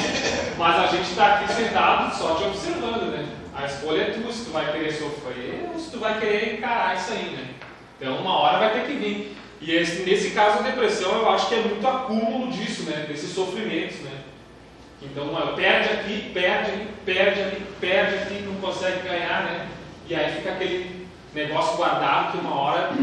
mas 0.57 0.75
a 0.79 0.87
gente 0.87 1.09
está 1.09 1.35
aqui 1.35 1.51
sentado 1.51 2.17
só 2.17 2.35
te 2.35 2.45
observando, 2.45 3.11
né? 3.11 3.27
A 3.53 3.65
escolha 3.65 4.01
é 4.01 4.11
tua, 4.11 4.31
se 4.31 4.45
tu 4.45 4.51
vai 4.51 4.71
querer 4.71 4.93
sofrer 4.93 5.69
ou 5.71 5.79
se 5.79 5.91
tu 5.91 5.99
vai 5.99 6.19
querer 6.19 6.57
encarar 6.57 6.95
isso 6.95 7.11
aí, 7.11 7.35
né? 7.35 7.49
Então 7.99 8.15
uma 8.17 8.39
hora 8.39 8.59
vai 8.59 8.73
ter 8.73 8.87
que 8.87 8.93
vir. 8.93 9.37
E 9.59 9.71
esse, 9.71 10.03
nesse 10.03 10.31
caso 10.31 10.59
a 10.59 10.61
depressão 10.61 11.11
eu 11.11 11.29
acho 11.29 11.49
que 11.49 11.55
é 11.55 11.61
muito 11.61 11.85
acúmulo 11.85 12.51
disso, 12.51 12.83
né? 12.83 13.05
Desses 13.07 13.33
sofrimentos, 13.33 13.99
né? 13.99 14.21
Então 15.01 15.27
perde 15.55 15.89
aqui, 15.89 16.31
perde 16.33 16.71
ali, 16.71 16.87
perde 17.05 17.41
ali, 17.41 17.65
perde 17.81 18.15
aqui, 18.15 18.41
não 18.41 18.55
consegue 18.55 19.01
ganhar, 19.01 19.43
né? 19.43 19.67
E 20.07 20.15
aí 20.15 20.31
fica 20.33 20.53
aquele 20.53 21.07
negócio 21.33 21.75
guardado 21.75 22.31
que 22.31 22.37
uma 22.37 22.55
hora 22.55 22.93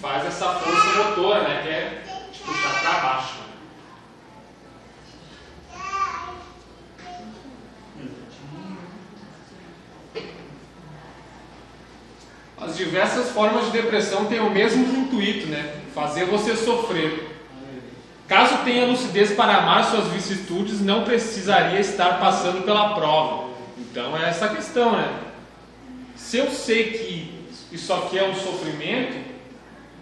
faz 0.00 0.26
essa 0.26 0.50
força 0.54 1.08
motora, 1.08 1.40
né? 1.40 1.62
Que 1.62 1.68
é 1.70 2.02
te 2.32 2.40
puxar 2.40 2.80
para 2.82 3.00
baixo. 3.00 3.34
Né? 3.38 3.46
As 12.66 12.76
diversas 12.76 13.30
formas 13.30 13.66
de 13.66 13.70
depressão 13.70 14.24
têm 14.24 14.40
o 14.40 14.50
mesmo 14.50 14.84
intuito, 14.84 15.46
né? 15.46 15.76
Fazer 15.94 16.24
você 16.24 16.56
sofrer. 16.56 17.36
Caso 18.26 18.58
tenha 18.64 18.86
lucidez 18.86 19.32
para 19.34 19.58
amar 19.58 19.84
suas 19.84 20.08
vicissitudes, 20.08 20.80
não 20.80 21.04
precisaria 21.04 21.78
estar 21.78 22.18
passando 22.18 22.64
pela 22.64 22.94
prova. 22.94 23.50
Então 23.78 24.16
é 24.16 24.28
essa 24.28 24.48
questão, 24.48 24.96
né? 24.96 25.08
Se 26.16 26.38
eu 26.38 26.50
sei 26.50 26.90
que 26.90 27.46
isso 27.70 27.92
aqui 27.92 28.18
é 28.18 28.28
um 28.28 28.34
sofrimento, 28.34 29.16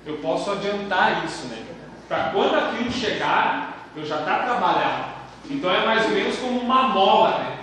eu 0.07 0.17
posso 0.17 0.51
adiantar 0.51 1.23
isso, 1.27 1.47
né? 1.49 1.63
Para 2.09 2.31
quando 2.31 2.55
aquilo 2.55 2.91
chegar, 2.91 3.91
eu 3.95 4.07
já 4.07 4.21
está 4.21 4.39
trabalhado. 4.39 5.05
Então 5.51 5.71
é 5.71 5.85
mais 5.85 6.07
ou 6.07 6.13
menos 6.13 6.37
como 6.39 6.61
uma 6.61 6.89
mola, 6.89 7.39
né? 7.41 7.59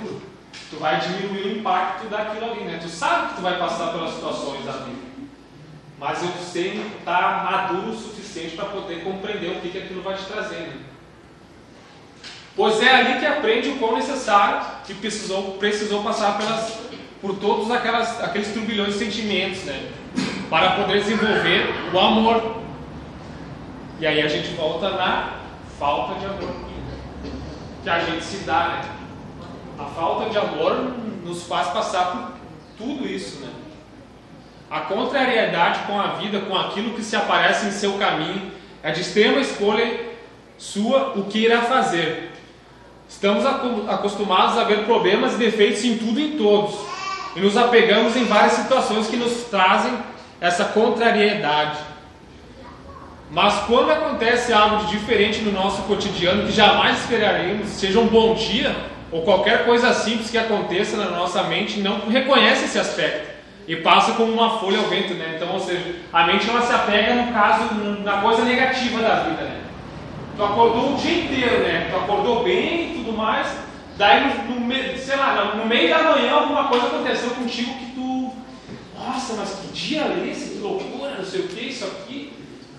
Tu 0.71 0.77
vai 0.77 1.01
diminuir 1.01 1.43
o 1.43 1.59
impacto 1.59 2.07
daquilo 2.07 2.49
ali, 2.49 2.61
né? 2.61 2.79
Tu 2.81 2.87
sabe 2.87 3.29
que 3.29 3.35
tu 3.35 3.41
vai 3.41 3.59
passar 3.59 3.91
pelas 3.91 4.13
situações 4.13 4.65
da 4.65 4.71
vida, 4.71 5.01
mas 5.99 6.23
eu 6.23 6.29
sei 6.41 6.81
estar 6.97 7.45
tá 7.45 7.51
maduro 7.51 7.89
o 7.89 7.97
suficiente 7.97 8.55
para 8.55 8.65
poder 8.65 9.03
compreender 9.03 9.51
o 9.51 9.59
que, 9.59 9.69
que 9.69 9.77
aquilo 9.77 10.01
vai 10.01 10.15
te 10.15 10.23
trazendo. 10.23 10.67
Né? 10.67 10.83
Pois 12.55 12.81
é 12.81 12.89
ali 12.89 13.19
que 13.19 13.25
aprende 13.25 13.69
o 13.69 13.77
quão 13.79 13.95
necessário 13.95 14.65
que 14.85 14.93
precisou, 14.93 15.57
precisou 15.57 16.01
passar 16.03 16.37
pelas, 16.37 16.79
por 17.21 17.35
todos 17.35 17.69
aquelas, 17.69 18.21
aqueles 18.23 18.53
turbilhões 18.53 18.93
de 18.93 18.99
sentimentos, 18.99 19.63
né? 19.63 19.91
Para 20.49 20.71
poder 20.71 21.01
desenvolver 21.01 21.91
o 21.93 21.99
amor. 21.99 22.61
E 23.99 24.07
aí 24.07 24.21
a 24.21 24.27
gente 24.27 24.53
volta 24.53 24.89
na 24.91 25.39
falta 25.77 26.17
de 26.17 26.25
amor 26.25 26.71
que 27.83 27.89
a 27.89 27.99
gente 27.99 28.23
se 28.23 28.37
dá, 28.43 28.67
né? 28.67 29.00
A 29.81 29.85
falta 29.95 30.29
de 30.29 30.37
amor 30.37 30.93
nos 31.25 31.43
faz 31.43 31.69
passar 31.69 32.05
por 32.11 32.33
tudo 32.77 33.07
isso, 33.07 33.39
né? 33.39 33.49
A 34.69 34.81
contrariedade 34.81 35.79
com 35.87 35.99
a 35.99 36.07
vida, 36.13 36.39
com 36.41 36.55
aquilo 36.55 36.93
que 36.93 37.03
se 37.03 37.15
aparece 37.15 37.65
em 37.65 37.71
seu 37.71 37.93
caminho, 37.93 38.51
é 38.83 38.91
de 38.91 39.01
extrema 39.01 39.39
escolha 39.39 40.11
sua 40.55 41.13
o 41.15 41.25
que 41.25 41.39
irá 41.39 41.63
fazer. 41.63 42.31
Estamos 43.09 43.43
acostumados 43.45 44.57
a 44.57 44.63
ver 44.63 44.85
problemas 44.85 45.33
e 45.33 45.37
defeitos 45.37 45.83
em 45.83 45.97
tudo 45.97 46.19
e 46.19 46.33
em 46.33 46.37
todos, 46.37 46.75
e 47.35 47.39
nos 47.39 47.57
apegamos 47.57 48.15
em 48.15 48.23
várias 48.23 48.53
situações 48.53 49.07
que 49.07 49.17
nos 49.17 49.45
trazem 49.45 49.97
essa 50.39 50.65
contrariedade. 50.65 51.79
Mas 53.31 53.55
quando 53.65 53.91
acontece 53.91 54.53
algo 54.53 54.85
de 54.85 54.91
diferente 54.91 55.41
no 55.41 55.51
nosso 55.51 55.81
cotidiano 55.83 56.45
que 56.45 56.51
jamais 56.51 56.99
esperaremos, 57.01 57.67
seja 57.69 57.99
um 57.99 58.07
bom 58.07 58.35
dia, 58.35 58.75
ou 59.11 59.23
qualquer 59.23 59.65
coisa 59.65 59.93
simples 59.93 60.29
que 60.29 60.37
aconteça 60.37 60.95
na 60.95 61.11
nossa 61.11 61.43
mente 61.43 61.79
não 61.79 62.07
reconhece 62.09 62.65
esse 62.65 62.79
aspecto 62.79 63.29
e 63.67 63.75
passa 63.77 64.13
como 64.13 64.31
uma 64.31 64.59
folha 64.59 64.79
ao 64.79 64.85
vento, 64.85 65.13
né? 65.13 65.33
Então, 65.35 65.53
ou 65.53 65.59
seja, 65.59 65.95
a 66.11 66.25
mente 66.25 66.49
ela 66.49 66.61
se 66.61 66.73
apega 66.73 67.15
no 67.15 67.31
caso 67.33 67.73
na 68.03 68.21
coisa 68.21 68.43
negativa 68.43 69.01
da 69.01 69.15
vida, 69.23 69.43
né? 69.43 69.61
Tu 70.35 70.43
acordou 70.43 70.93
o 70.93 70.95
dia 70.95 71.23
inteiro, 71.23 71.59
né? 71.59 71.89
Tu 71.91 71.97
acordou 71.97 72.43
bem 72.43 72.91
e 72.91 72.93
tudo 72.97 73.15
mais, 73.15 73.47
daí 73.97 74.21
no, 74.47 74.59
no, 74.59 74.97
sei 74.97 75.15
lá, 75.17 75.55
no 75.55 75.65
meio 75.65 75.89
da 75.89 76.03
manhã 76.03 76.33
alguma 76.33 76.65
coisa 76.65 76.87
aconteceu 76.87 77.31
contigo 77.31 77.73
que 77.73 77.91
tu, 77.93 78.33
nossa, 78.97 79.33
mas 79.33 79.59
que 79.59 79.67
dia 79.73 80.01
é 80.01 80.29
esse? 80.31 80.55
Que 80.55 80.59
loucura, 80.59 81.15
não 81.17 81.25
sei 81.25 81.41
o 81.41 81.47
que, 81.47 81.67
isso 81.67 81.85
aqui. 81.85 82.33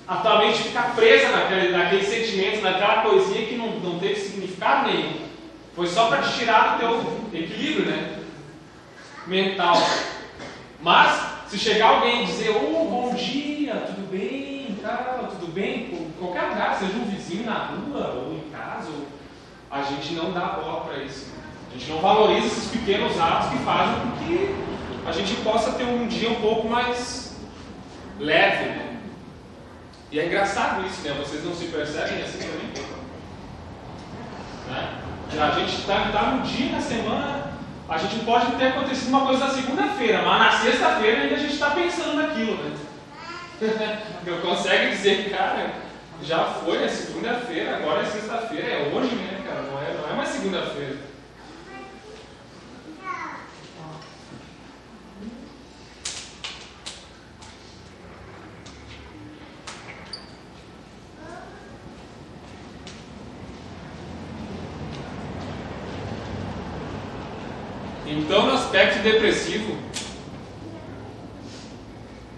A 0.09 0.17
tua 0.17 0.39
mente 0.39 0.63
fica 0.65 0.83
presa 0.97 1.29
naquele, 1.29 1.71
naquele 1.71 2.05
sentimento, 2.05 2.63
naquela 2.63 3.03
coisinha 3.03 3.47
que 3.47 3.55
não, 3.55 3.69
não 3.79 3.99
teve 3.99 4.17
significado 4.17 4.91
nenhum. 4.91 5.32
Foi 5.75 5.87
só 5.87 6.09
para 6.09 6.23
tirar 6.23 6.77
do 6.77 6.79
teu 6.79 7.41
equilíbrio, 7.41 7.87
né? 7.87 8.19
Mental. 9.27 9.77
Mas, 10.81 11.49
se 11.49 11.59
chegar 11.59 11.97
alguém 11.97 12.25
e 12.25 12.27
dizer, 12.27 12.51
oh, 12.51 12.85
bom 12.85 13.15
dia, 13.15 13.75
tudo 13.87 14.11
bem, 14.11 14.77
tal, 14.83 15.29
tudo 15.31 15.53
bem, 15.53 15.95
em 15.95 16.13
qualquer 16.19 16.43
lugar, 16.49 16.77
seja 16.77 16.97
um 16.97 17.05
vizinho 17.05 17.47
na 17.47 17.55
rua 17.55 18.15
ou 18.17 18.35
em 18.35 18.51
casa, 18.51 18.91
a 19.71 19.83
gente 19.83 20.13
não 20.15 20.33
dá 20.33 20.41
bola 20.41 20.85
para 20.85 20.99
isso. 20.99 21.33
A 21.71 21.79
gente 21.79 21.91
não 21.91 22.01
valoriza 22.01 22.49
esses 22.49 22.71
pequenos 22.71 23.19
atos 23.19 23.51
que 23.51 23.65
fazem 23.65 23.95
com 24.01 24.27
que 24.27 24.55
a 25.07 25.13
gente 25.13 25.35
possa 25.43 25.73
ter 25.73 25.85
um 25.85 26.07
dia 26.07 26.31
um 26.31 26.41
pouco 26.41 26.69
mais 26.69 27.37
leve, 28.19 28.65
né? 28.67 29.01
E 30.11 30.21
é 30.21 30.27
engraçado 30.27 30.87
isso, 30.87 31.01
né? 31.03 31.17
Vocês 31.19 31.43
não 31.43 31.55
se 31.55 31.67
percebem 31.67 32.23
assim 32.23 32.39
também? 32.39 32.73
Né? 34.69 35.02
A 35.41 35.51
gente 35.59 35.77
está 35.77 36.11
tá 36.13 36.23
no 36.33 36.43
dia, 36.43 36.73
na 36.73 36.81
semana, 36.81 37.53
a 37.89 37.99
gente 37.99 38.25
pode 38.25 38.53
ter 38.53 38.67
acontecido 38.69 39.09
uma 39.09 39.27
coisa 39.27 39.47
na 39.47 39.51
segunda-feira, 39.51 40.23
mas 40.23 40.39
na 40.39 40.61
sexta-feira 40.61 41.23
ainda 41.23 41.35
a 41.35 41.39
gente 41.39 41.55
está 41.55 41.71
pensando 41.71 42.17
naquilo, 42.17 42.57
né? 42.63 42.77
Não 44.27 44.41
consegue 44.41 44.91
dizer, 44.91 45.31
cara, 45.31 45.71
já 46.23 46.45
foi, 46.45 46.85
é 46.85 46.89
segunda-feira, 46.89 47.77
agora 47.77 48.03
é 48.03 48.05
sexta-feira, 48.05 48.67
é 48.67 48.93
hoje, 48.95 49.15
né, 49.15 49.41
cara? 49.47 49.63
Não 49.63 49.79
é, 49.81 49.95
não 49.95 50.11
é 50.11 50.17
mais 50.17 50.29
segunda-feira. 50.29 50.97
Então, 68.13 68.47
no 68.47 68.53
aspecto 68.53 69.03
depressivo, 69.03 69.77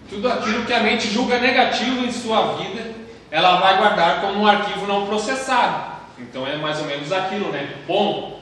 tudo 0.09 0.29
aquilo 0.29 0.65
que 0.65 0.73
a 0.73 0.81
mente 0.81 1.09
julga 1.09 1.39
negativo 1.41 2.05
em 2.05 2.13
sua 2.13 2.55
vida, 2.55 2.95
ela 3.31 3.57
vai 3.57 3.77
guardar 3.79 4.21
como 4.21 4.41
um 4.41 4.47
arquivo 4.47 4.87
não 4.87 5.07
processado. 5.07 5.95
Então 6.17 6.47
é 6.47 6.57
mais 6.57 6.79
ou 6.79 6.87
menos 6.87 7.11
aquilo, 7.11 7.51
né? 7.51 7.75
Bom, 7.89 8.41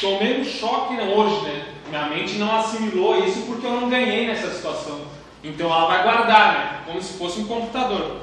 tomei 0.00 0.40
um 0.40 0.44
choque 0.44 0.94
hoje, 0.94 1.40
né? 1.42 1.66
Minha 1.88 2.06
mente 2.06 2.34
não 2.34 2.58
assimilou 2.58 3.24
isso 3.24 3.42
porque 3.42 3.64
eu 3.64 3.80
não 3.80 3.88
ganhei 3.88 4.26
nessa 4.26 4.52
situação. 4.52 5.02
Então 5.44 5.72
ela 5.72 5.86
vai 5.86 6.02
guardar, 6.02 6.52
né? 6.52 6.80
Como 6.84 7.00
se 7.00 7.16
fosse 7.16 7.40
um 7.40 7.46
computador. 7.46 8.16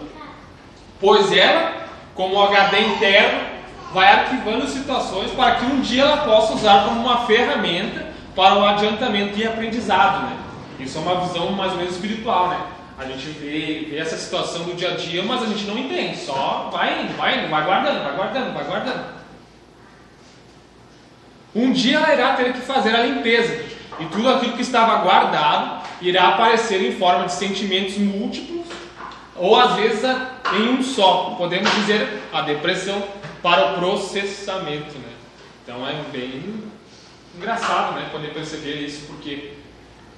Pois 1.00 1.32
ela, 1.32 1.88
como 2.14 2.44
HD 2.44 2.82
interno, 2.82 3.40
vai 3.94 4.12
arquivando 4.12 4.68
situações 4.68 5.32
para 5.32 5.56
que 5.56 5.66
um 5.66 5.80
dia 5.80 6.02
ela 6.02 6.18
possa 6.18 6.54
usar 6.54 6.84
como 6.84 7.00
uma 7.00 7.26
ferramenta 7.26 8.15
para 8.36 8.60
o 8.60 8.66
adiantamento 8.66 9.38
e 9.38 9.48
aprendizado, 9.48 10.24
né? 10.24 10.38
Isso 10.80 10.98
é 10.98 11.02
uma 11.02 11.22
visão 11.22 11.52
mais 11.52 11.72
ou 11.72 11.78
menos 11.78 11.94
espiritual, 11.94 12.50
né? 12.50 12.60
A 12.98 13.06
gente 13.06 13.28
vê, 13.28 13.88
vê 13.90 13.98
essa 13.98 14.18
situação 14.18 14.64
do 14.64 14.74
dia 14.74 14.92
a 14.92 14.96
dia, 14.96 15.24
mas 15.24 15.44
a 15.44 15.46
gente 15.48 15.66
não 15.66 15.78
entende, 15.78 16.18
só 16.18 16.70
vai 16.72 17.02
indo, 17.02 17.18
vai 17.18 17.40
indo, 17.40 17.50
vai 17.50 17.64
guardando, 17.64 18.04
vai 18.04 18.16
guardando, 18.16 18.54
vai 18.54 18.64
guardando. 18.64 19.16
Um 21.54 21.72
dia 21.72 21.98
ela 21.98 22.14
irá 22.14 22.34
ter 22.34 22.54
que 22.54 22.60
fazer 22.60 22.94
a 22.94 23.04
limpeza, 23.04 23.66
e 24.00 24.06
tudo 24.06 24.30
aquilo 24.30 24.54
que 24.54 24.62
estava 24.62 24.98
guardado 24.98 25.86
irá 26.02 26.30
aparecer 26.30 26.82
em 26.82 26.98
forma 26.98 27.26
de 27.26 27.34
sentimentos 27.34 27.98
múltiplos, 27.98 28.66
ou 29.36 29.58
às 29.58 29.76
vezes 29.76 30.04
em 30.54 30.70
um 30.70 30.84
só, 30.84 31.36
podemos 31.38 31.70
dizer 31.76 32.22
a 32.32 32.42
depressão 32.42 33.02
para 33.42 33.74
o 33.74 33.76
processamento, 33.76 34.98
né? 34.98 35.14
Então 35.64 35.88
é 35.88 35.94
bem 36.12 36.64
engraçado, 37.38 37.96
né? 37.96 38.10
Poder 38.12 38.34
perceber 38.34 38.76
isso, 38.86 39.08
porque 39.08 39.54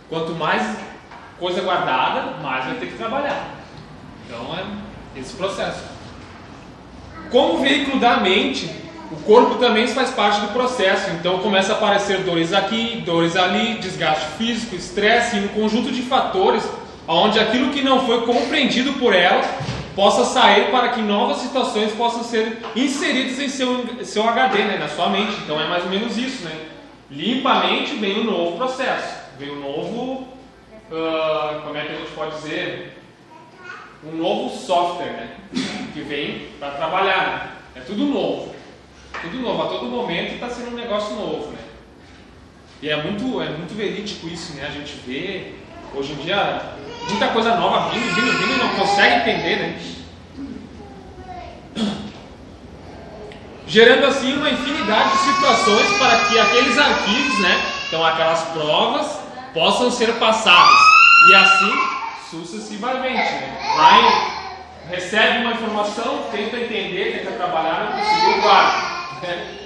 quanto 0.10 0.34
mais 0.34 0.78
coisa 1.40 1.62
guardada, 1.62 2.38
mais 2.42 2.66
vai 2.66 2.76
ter 2.76 2.88
que 2.88 2.98
trabalhar. 2.98 3.56
Então 4.26 4.56
é 4.56 5.20
esse 5.20 5.34
processo. 5.36 5.84
Como 7.32 7.60
veículo 7.60 8.00
da 8.00 8.18
mente, 8.18 8.70
o 9.12 9.16
corpo 9.18 9.56
também 9.56 9.88
faz 9.88 10.12
parte 10.12 10.42
do 10.42 10.48
processo. 10.48 11.10
Então 11.12 11.40
começa 11.40 11.74
a 11.74 11.76
aparecer 11.76 12.24
dores 12.24 12.54
aqui, 12.54 13.02
dores 13.06 13.36
ali, 13.36 13.76
desgaste 13.76 14.26
físico, 14.38 14.76
estresse 14.76 15.38
e 15.38 15.40
um 15.46 15.48
conjunto 15.50 15.92
de 15.92 16.02
fatores 16.02 16.68
onde 17.08 17.40
aquilo 17.40 17.72
que 17.72 17.82
não 17.82 18.06
foi 18.06 18.26
compreendido 18.26 18.94
por 18.94 19.16
ela 19.16 19.42
possa 19.96 20.26
sair 20.26 20.70
para 20.70 20.90
que 20.90 21.02
novas 21.02 21.38
situações 21.38 21.92
possam 21.94 22.24
ser 22.24 22.60
inseridas 22.76 23.40
em 23.40 23.50
seu, 23.50 23.86
seu 24.04 24.28
HD, 24.28 24.60
né, 24.60 24.78
na 24.78 24.90
sua 24.90 25.10
mente. 25.10 25.34
Então 25.44 25.60
é 25.60 25.68
mais 25.68 25.84
ou 25.86 25.90
menos 25.90 26.18
isso, 26.18 26.44
né? 26.44 26.52
Limpa 27.10 27.50
a 27.50 27.68
mente, 27.68 27.96
vem 27.96 28.20
um 28.20 28.24
novo 28.26 28.58
processo, 28.58 29.22
vem 29.40 29.52
um 29.52 29.62
novo, 29.62 30.28
uh, 30.92 31.62
como 31.64 31.78
é 31.78 31.86
que 31.86 31.94
a 31.94 31.98
gente 32.00 32.12
pode 32.12 32.36
dizer, 32.36 33.02
um 34.04 34.12
novo 34.18 34.56
software, 34.56 35.12
né? 35.12 35.36
Que 35.94 36.02
vem 36.02 36.50
para 36.60 36.72
trabalhar, 36.72 37.28
né? 37.28 37.52
É 37.78 37.80
tudo 37.86 38.06
novo, 38.06 38.54
tudo 39.22 39.40
novo. 39.40 39.64
A 39.64 39.68
todo 39.68 39.86
momento 39.86 40.34
está 40.34 40.50
sendo 40.50 40.72
um 40.72 40.76
negócio 40.76 41.16
novo, 41.16 41.52
né? 41.52 41.60
E 42.82 42.90
é 42.90 43.02
muito, 43.02 43.42
é 43.42 43.50
muito 43.50 43.74
verídico 43.76 44.28
isso, 44.28 44.54
né? 44.56 44.68
A 44.68 44.72
gente 44.72 44.94
vê 45.06 45.54
hoje 45.96 46.12
em 46.12 46.18
dia 46.18 46.74
muita 47.10 47.30
coisa 47.30 47.56
nova 47.56 47.90
vindo, 47.90 48.14
vindo, 48.14 48.38
vindo 48.38 48.54
e 48.54 48.58
não 48.58 48.76
consegue 48.76 49.22
entender, 49.22 49.56
né? 49.56 49.80
Gerando 53.68 54.06
assim 54.06 54.38
uma 54.38 54.50
infinidade 54.50 55.12
de 55.12 55.18
situações 55.18 55.98
para 55.98 56.26
que 56.26 56.40
aqueles 56.40 56.78
arquivos, 56.78 57.40
né? 57.40 57.62
Então 57.88 58.06
aquelas 58.06 58.42
provas 58.50 59.20
possam 59.54 59.92
ser 59.92 60.14
passadas. 60.14 60.80
E 61.30 61.36
assim 61.36 61.98
sucessivamente. 62.30 63.18
Né? 63.18 63.58
Vai, 63.76 64.96
recebe 64.96 65.40
uma 65.40 65.52
informação, 65.52 66.26
tenta 66.32 66.58
entender, 66.58 67.20
tenta 67.20 67.38
trabalhar, 67.38 67.92
não 67.92 68.00
conseguiu, 68.00 68.42
guarda. 68.42 68.78
Né? 69.24 69.58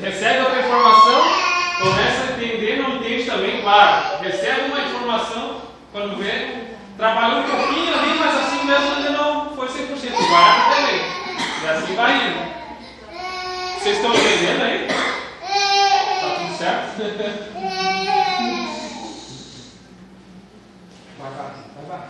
Recebe 0.00 0.40
outra 0.40 0.60
informação, 0.60 1.22
começa 1.80 2.22
a 2.22 2.36
entender, 2.36 2.82
não 2.82 2.96
entende 2.96 3.24
também, 3.24 3.60
guarda. 3.60 4.18
Recebe 4.18 4.70
uma 4.70 4.80
informação, 4.80 5.62
quando 5.92 6.16
vê, 6.16 6.68
Trabalhou 6.98 7.38
um 7.38 7.42
pouquinho 7.44 7.96
ali, 7.96 8.18
mas 8.18 8.36
assim 8.36 8.66
mesmo 8.66 8.96
ainda 8.96 9.10
não 9.10 9.54
foi 9.54 9.68
100%. 9.68 10.28
Guarda 10.28 10.74
também. 10.74 11.00
E 11.62 11.68
assim 11.68 11.94
vai 11.94 12.26
indo. 12.26 12.57
Vocês 13.78 13.96
estão 13.96 14.12
entendendo 14.12 14.62
aí? 14.62 14.88
Tá 16.20 16.34
tudo 16.36 16.58
certo? 16.58 16.98
Vai, 21.18 21.30
vai, 21.30 21.52
vai. 21.86 22.00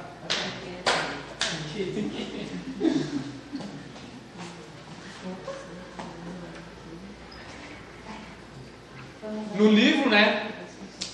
No 9.55 9.71
livro, 9.71 10.09
né, 10.09 10.51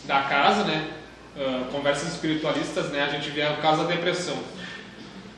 da 0.05 0.23
casa, 0.23 0.65
né, 0.65 0.89
uh, 1.37 1.65
conversas 1.73 2.13
espiritualistas, 2.13 2.91
né, 2.91 3.03
a 3.03 3.09
gente 3.09 3.29
vê 3.31 3.45
o 3.47 3.57
caso 3.57 3.83
da 3.83 3.89
depressão. 3.89 4.37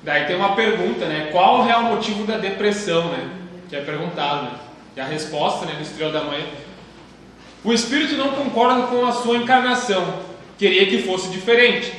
Daí 0.02 0.26
tem 0.26 0.36
uma 0.36 0.54
pergunta, 0.54 1.06
né, 1.06 1.30
qual 1.32 1.60
o 1.60 1.64
real 1.64 1.84
motivo 1.84 2.26
da 2.26 2.36
depressão, 2.36 3.10
né, 3.10 3.30
que 3.68 3.76
é 3.76 3.80
perguntado, 3.80 4.42
né, 4.44 4.66
e 4.96 5.00
a 5.00 5.04
resposta, 5.04 5.66
né, 5.66 5.74
do 5.74 5.82
Estrela 5.82 6.10
da 6.12 6.24
Manhã, 6.24 6.46
o 7.62 7.72
espírito 7.72 8.16
não 8.16 8.30
concorda 8.30 8.86
com 8.86 9.04
a 9.04 9.12
sua 9.12 9.36
encarnação, 9.36 10.20
queria 10.58 10.86
que 10.86 11.02
fosse 11.02 11.28
diferente. 11.28 11.92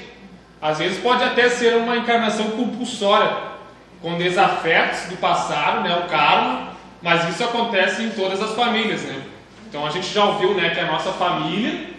Às 0.60 0.80
vezes 0.80 0.98
pode 0.98 1.24
até 1.24 1.48
ser 1.48 1.76
uma 1.76 1.96
encarnação 1.96 2.52
compulsória, 2.52 3.46
com 4.02 4.18
desafetos 4.18 5.10
do 5.10 5.18
passado, 5.18 5.82
né, 5.82 5.96
o 6.04 6.10
karma, 6.10 6.76
mas 7.02 7.30
isso 7.30 7.44
acontece 7.44 8.02
em 8.02 8.10
todas 8.10 8.42
as 8.42 8.54
famílias, 8.54 9.04
né? 9.04 9.22
Então 9.70 9.86
a 9.86 9.90
gente 9.90 10.12
já 10.12 10.24
ouviu, 10.26 10.54
né, 10.56 10.70
que 10.72 10.80
a 10.80 10.86
nossa 10.86 11.12
família 11.14 11.92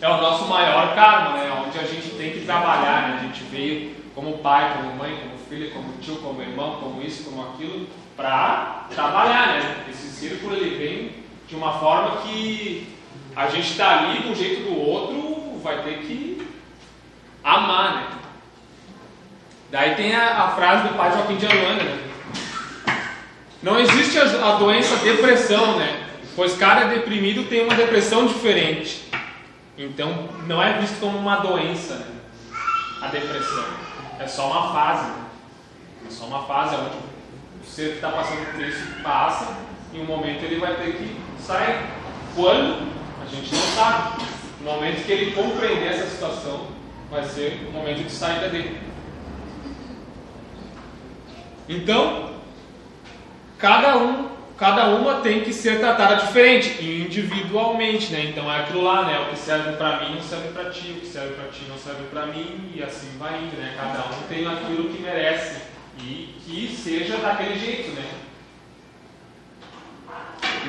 é 0.00 0.08
o 0.08 0.20
nosso 0.20 0.46
maior 0.46 0.94
karma, 0.94 1.38
né? 1.38 1.64
Onde 1.66 1.78
a 1.78 1.82
gente 1.82 2.10
tem 2.16 2.32
que 2.32 2.40
trabalhar, 2.40 3.08
né? 3.08 3.18
A 3.20 3.22
gente 3.24 3.44
veio 3.44 3.94
como 4.14 4.38
pai, 4.38 4.76
como 4.76 4.96
mãe, 4.96 5.16
como 5.22 5.38
filho, 5.48 5.70
como 5.72 5.92
tio, 6.00 6.16
como 6.16 6.40
irmão, 6.42 6.78
como 6.80 7.02
isso, 7.02 7.24
como 7.24 7.42
aquilo, 7.42 7.86
para 8.16 8.86
trabalhar, 8.90 9.48
né? 9.48 9.84
Esse 9.90 10.08
círculo 10.08 10.54
ele 10.54 10.76
vem 10.76 11.24
de 11.46 11.54
uma 11.54 11.78
forma 11.78 12.22
que 12.22 12.96
a 13.34 13.48
gente 13.48 13.70
está 13.70 13.98
ali 13.98 14.22
de 14.22 14.28
um 14.28 14.34
jeito 14.34 14.62
do 14.62 14.78
outro, 14.78 15.60
vai 15.62 15.82
ter 15.82 15.98
que 15.98 16.48
amar, 17.44 17.94
né? 17.94 18.06
Daí 19.70 19.94
tem 19.94 20.14
a, 20.14 20.44
a 20.44 20.50
frase 20.52 20.88
do 20.88 20.94
pai 20.94 21.12
Joaquim 21.12 21.36
de 21.36 21.46
Aruanda, 21.46 21.82
né? 21.82 22.02
Não 23.62 23.78
existe 23.78 24.18
a, 24.18 24.22
a 24.22 24.56
doença 24.56 24.96
depressão, 24.96 25.76
né? 25.76 26.06
Pois 26.34 26.56
cada 26.56 26.86
deprimido 26.86 27.48
tem 27.48 27.64
uma 27.64 27.74
depressão 27.74 28.26
diferente. 28.26 29.10
Então, 29.78 30.28
não 30.46 30.62
é 30.62 30.78
visto 30.78 30.98
como 31.00 31.18
uma 31.18 31.36
doença 31.36 31.94
né? 31.94 32.06
a 33.02 33.08
depressão. 33.08 33.64
É 34.18 34.26
só 34.26 34.50
uma 34.50 34.72
fase. 34.72 35.10
Né? 35.10 35.24
É 36.06 36.10
só 36.10 36.24
uma 36.26 36.44
fase 36.44 36.76
onde 36.76 36.96
o 36.96 37.15
ser 37.66 37.88
que 37.90 37.94
está 37.96 38.10
passando 38.10 38.52
por 38.52 38.60
isso 38.62 39.02
passa 39.02 39.56
e 39.92 39.98
um 39.98 40.04
momento 40.04 40.42
ele 40.44 40.58
vai 40.58 40.74
ter 40.76 40.92
que 40.96 41.16
sair. 41.40 41.86
Quando? 42.34 42.92
A 43.22 43.26
gente 43.26 43.54
não 43.54 43.62
sabe. 43.62 44.24
No 44.60 44.72
momento 44.72 45.04
que 45.04 45.12
ele 45.12 45.32
compreender 45.32 45.88
essa 45.88 46.06
situação, 46.06 46.68
vai 47.10 47.24
ser 47.24 47.66
o 47.68 47.72
momento 47.72 48.02
de 48.02 48.10
saída 48.10 48.48
dele. 48.48 48.80
Então, 51.68 52.32
cada 53.58 53.96
um 53.96 54.36
cada 54.58 54.88
uma 54.88 55.20
tem 55.20 55.42
que 55.42 55.52
ser 55.52 55.78
tratada 55.78 56.16
diferente, 56.16 56.82
individualmente, 56.82 58.10
né? 58.12 58.24
Então 58.24 58.50
é 58.50 58.60
aquilo 58.60 58.82
lá, 58.82 59.04
né? 59.04 59.20
O 59.20 59.30
que 59.30 59.38
serve 59.38 59.72
para 59.76 60.00
mim 60.00 60.14
não 60.14 60.22
serve 60.22 60.48
para 60.48 60.70
ti, 60.70 60.94
o 60.96 61.00
que 61.00 61.06
serve 61.06 61.34
para 61.34 61.48
ti 61.48 61.64
não 61.68 61.76
serve 61.76 62.04
para 62.04 62.26
mim, 62.26 62.72
e 62.74 62.82
assim 62.82 63.08
vai 63.18 63.38
indo, 63.42 63.56
né? 63.56 63.74
Cada 63.76 64.16
um 64.16 64.22
tem 64.28 64.46
aquilo 64.46 64.88
que 64.88 65.02
merece 65.02 65.60
e 65.98 66.34
que 66.44 66.76
seja 66.76 67.16
daquele 67.18 67.58
jeito, 67.58 67.90
né? 67.92 68.10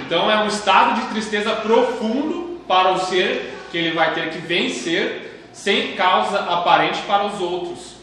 Então 0.05 0.29
é 0.29 0.43
um 0.43 0.47
estado 0.47 1.01
de 1.01 1.07
tristeza 1.09 1.55
profundo 1.55 2.61
para 2.67 2.93
o 2.93 2.99
ser 2.99 3.53
que 3.71 3.77
ele 3.77 3.95
vai 3.95 4.13
ter 4.13 4.29
que 4.31 4.39
vencer 4.39 5.49
sem 5.51 5.95
causa 5.95 6.39
aparente 6.39 7.01
para 7.03 7.25
os 7.25 7.41
outros. 7.41 7.97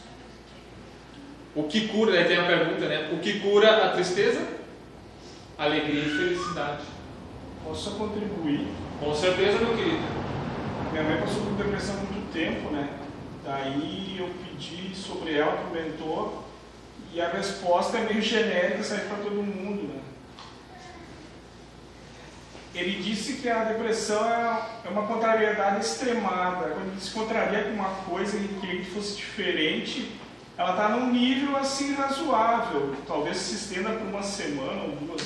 O 1.54 1.64
que 1.64 1.88
cura, 1.88 2.12
daí 2.12 2.24
tem 2.24 2.38
a 2.38 2.44
pergunta, 2.44 2.86
né? 2.86 3.10
O 3.12 3.18
que 3.18 3.38
cura 3.40 3.86
a 3.86 3.90
tristeza? 3.90 4.54
alegria 5.58 6.02
e 6.02 6.10
felicidade. 6.10 6.84
Posso 7.64 7.92
contribuir? 7.92 8.66
Com 9.00 9.14
certeza, 9.14 9.58
meu 9.58 9.76
querido. 9.76 10.02
Minha 10.90 11.04
mãe 11.04 11.20
passou 11.20 11.42
por 11.42 11.52
depressão 11.52 11.96
há 11.96 11.98
muito 11.98 12.32
tempo, 12.32 12.70
né? 12.70 12.88
Daí 13.44 14.16
eu 14.18 14.30
pedi 14.44 14.94
sobre 14.94 15.34
ela 15.34 15.52
para 15.52 15.68
o 15.68 15.72
mentor 15.72 16.43
e 17.14 17.20
a 17.20 17.28
resposta 17.28 17.96
é 17.96 18.00
meio 18.00 18.20
genérica, 18.20 18.82
serve 18.82 19.06
para 19.06 19.18
todo 19.18 19.36
mundo, 19.36 19.94
né? 19.94 20.00
Ele 22.74 23.00
disse 23.00 23.34
que 23.34 23.48
a 23.48 23.62
depressão 23.62 24.28
é, 24.28 24.62
é 24.84 24.88
uma 24.88 25.06
contrariedade 25.06 25.84
extremada. 25.84 26.70
Quando 26.70 26.90
ele 26.90 27.00
se 27.00 27.12
contraria 27.12 27.62
com 27.62 27.70
uma 27.70 27.90
coisa 28.04 28.36
e 28.36 28.48
queria 28.60 28.80
que 28.80 28.90
fosse 28.90 29.14
diferente, 29.14 30.10
ela 30.58 30.70
está 30.70 30.88
num 30.88 31.12
nível 31.12 31.56
assim 31.56 31.94
razoável, 31.94 32.96
talvez 33.06 33.36
se 33.36 33.54
estenda 33.54 33.90
por 33.90 34.08
uma 34.08 34.24
semana 34.24 34.82
ou 34.82 34.90
duas. 34.96 35.22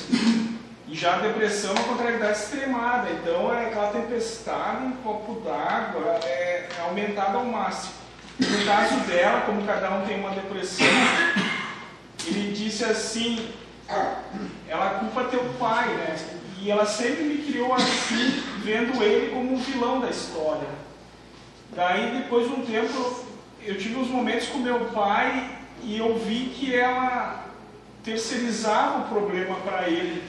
E 0.87 0.95
já 0.95 1.15
a 1.15 1.19
depressão 1.21 1.71
é 1.71 1.81
uma 1.81 1.89
contrariedade 1.89 2.39
extremada, 2.39 3.11
então 3.13 3.55
é 3.55 3.69
aquela 3.69 3.93
tempestade 3.93 4.85
em 4.85 4.93
copo 5.03 5.41
d'água 5.41 6.21
é, 6.23 6.69
é 6.79 6.83
aumentada 6.83 7.39
ao 7.39 7.47
máximo. 7.47 7.95
No 8.39 8.65
caso 8.67 8.95
dela, 9.07 9.41
como 9.47 9.65
cada 9.67 9.91
um 9.91 10.07
tem 10.07 10.21
uma 10.21 10.31
depressão, 10.31 10.87
ele 12.29 12.53
disse 12.53 12.85
assim, 12.85 13.49
ela 14.69 15.01
culpa 15.01 15.25
teu 15.25 15.45
pai, 15.59 15.89
né? 15.89 16.17
E 16.61 16.71
ela 16.71 16.85
sempre 16.85 17.23
me 17.25 17.39
criou 17.39 17.73
assim, 17.73 18.43
vendo 18.63 19.03
ele 19.03 19.31
como 19.31 19.55
o 19.55 19.59
vilão 19.59 20.01
da 20.01 20.11
história. 20.11 20.69
Daí, 21.75 22.21
depois 22.23 22.49
de 22.49 22.55
um 22.55 22.67
tempo, 22.67 23.25
eu 23.63 23.79
tive 23.79 23.97
uns 23.97 24.09
momentos 24.09 24.49
com 24.49 24.59
meu 24.59 24.87
pai 24.87 25.59
e 25.83 25.99
eu 25.99 26.19
vi 26.19 26.53
que 26.55 26.75
ela 26.75 27.45
terceirizava 28.03 29.01
o 29.01 29.09
problema 29.09 29.55
para 29.57 29.89
ele. 29.89 30.23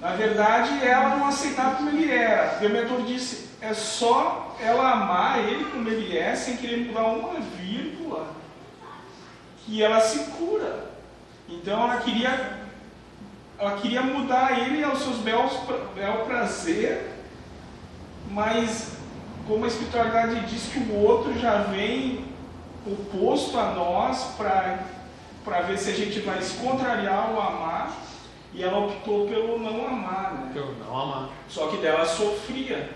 Na 0.00 0.10
verdade, 0.10 0.84
ela 0.84 1.16
não 1.16 1.26
aceitava 1.26 1.76
como 1.76 1.90
ele 1.90 2.10
era. 2.10 2.58
Meu 2.60 2.70
mentor 2.70 3.02
disse: 3.02 3.48
é 3.60 3.74
só 3.74 4.56
ela 4.60 4.92
amar 4.92 5.38
ele 5.40 5.64
como 5.66 5.88
ele 5.88 6.16
é, 6.16 6.34
sem 6.34 6.56
querer 6.56 6.86
mudar 6.86 7.04
uma 7.04 7.40
vírgula, 7.40 8.28
que 9.64 9.82
ela 9.82 10.00
se 10.00 10.30
cura. 10.30 10.97
Então, 11.48 11.82
ela 11.82 12.00
queria, 12.00 12.58
ela 13.58 13.76
queria 13.78 14.02
mudar 14.02 14.58
ele 14.58 14.84
aos 14.84 15.00
seus 15.00 15.16
belos, 15.16 15.52
bel 15.94 16.24
prazer, 16.26 17.10
mas 18.30 18.96
como 19.46 19.64
a 19.64 19.68
espiritualidade 19.68 20.40
diz 20.46 20.70
que 20.70 20.78
o 20.78 21.02
outro 21.02 21.38
já 21.38 21.62
vem 21.62 22.26
oposto 22.86 23.58
a 23.58 23.72
nós 23.72 24.34
para 24.36 25.60
ver 25.62 25.78
se 25.78 25.90
a 25.90 25.94
gente 25.94 26.20
vai 26.20 26.40
se 26.42 26.58
contrariar 26.58 27.30
ou 27.30 27.40
amar, 27.40 27.96
e 28.52 28.62
ela 28.62 28.78
optou 28.78 29.26
pelo 29.28 29.58
não 29.58 29.86
amar, 29.86 30.34
né? 30.34 30.50
Pelo 30.52 30.74
não 30.78 30.98
amar. 30.98 31.30
Só 31.48 31.68
que 31.68 31.78
dela 31.78 32.04
sofria. 32.04 32.90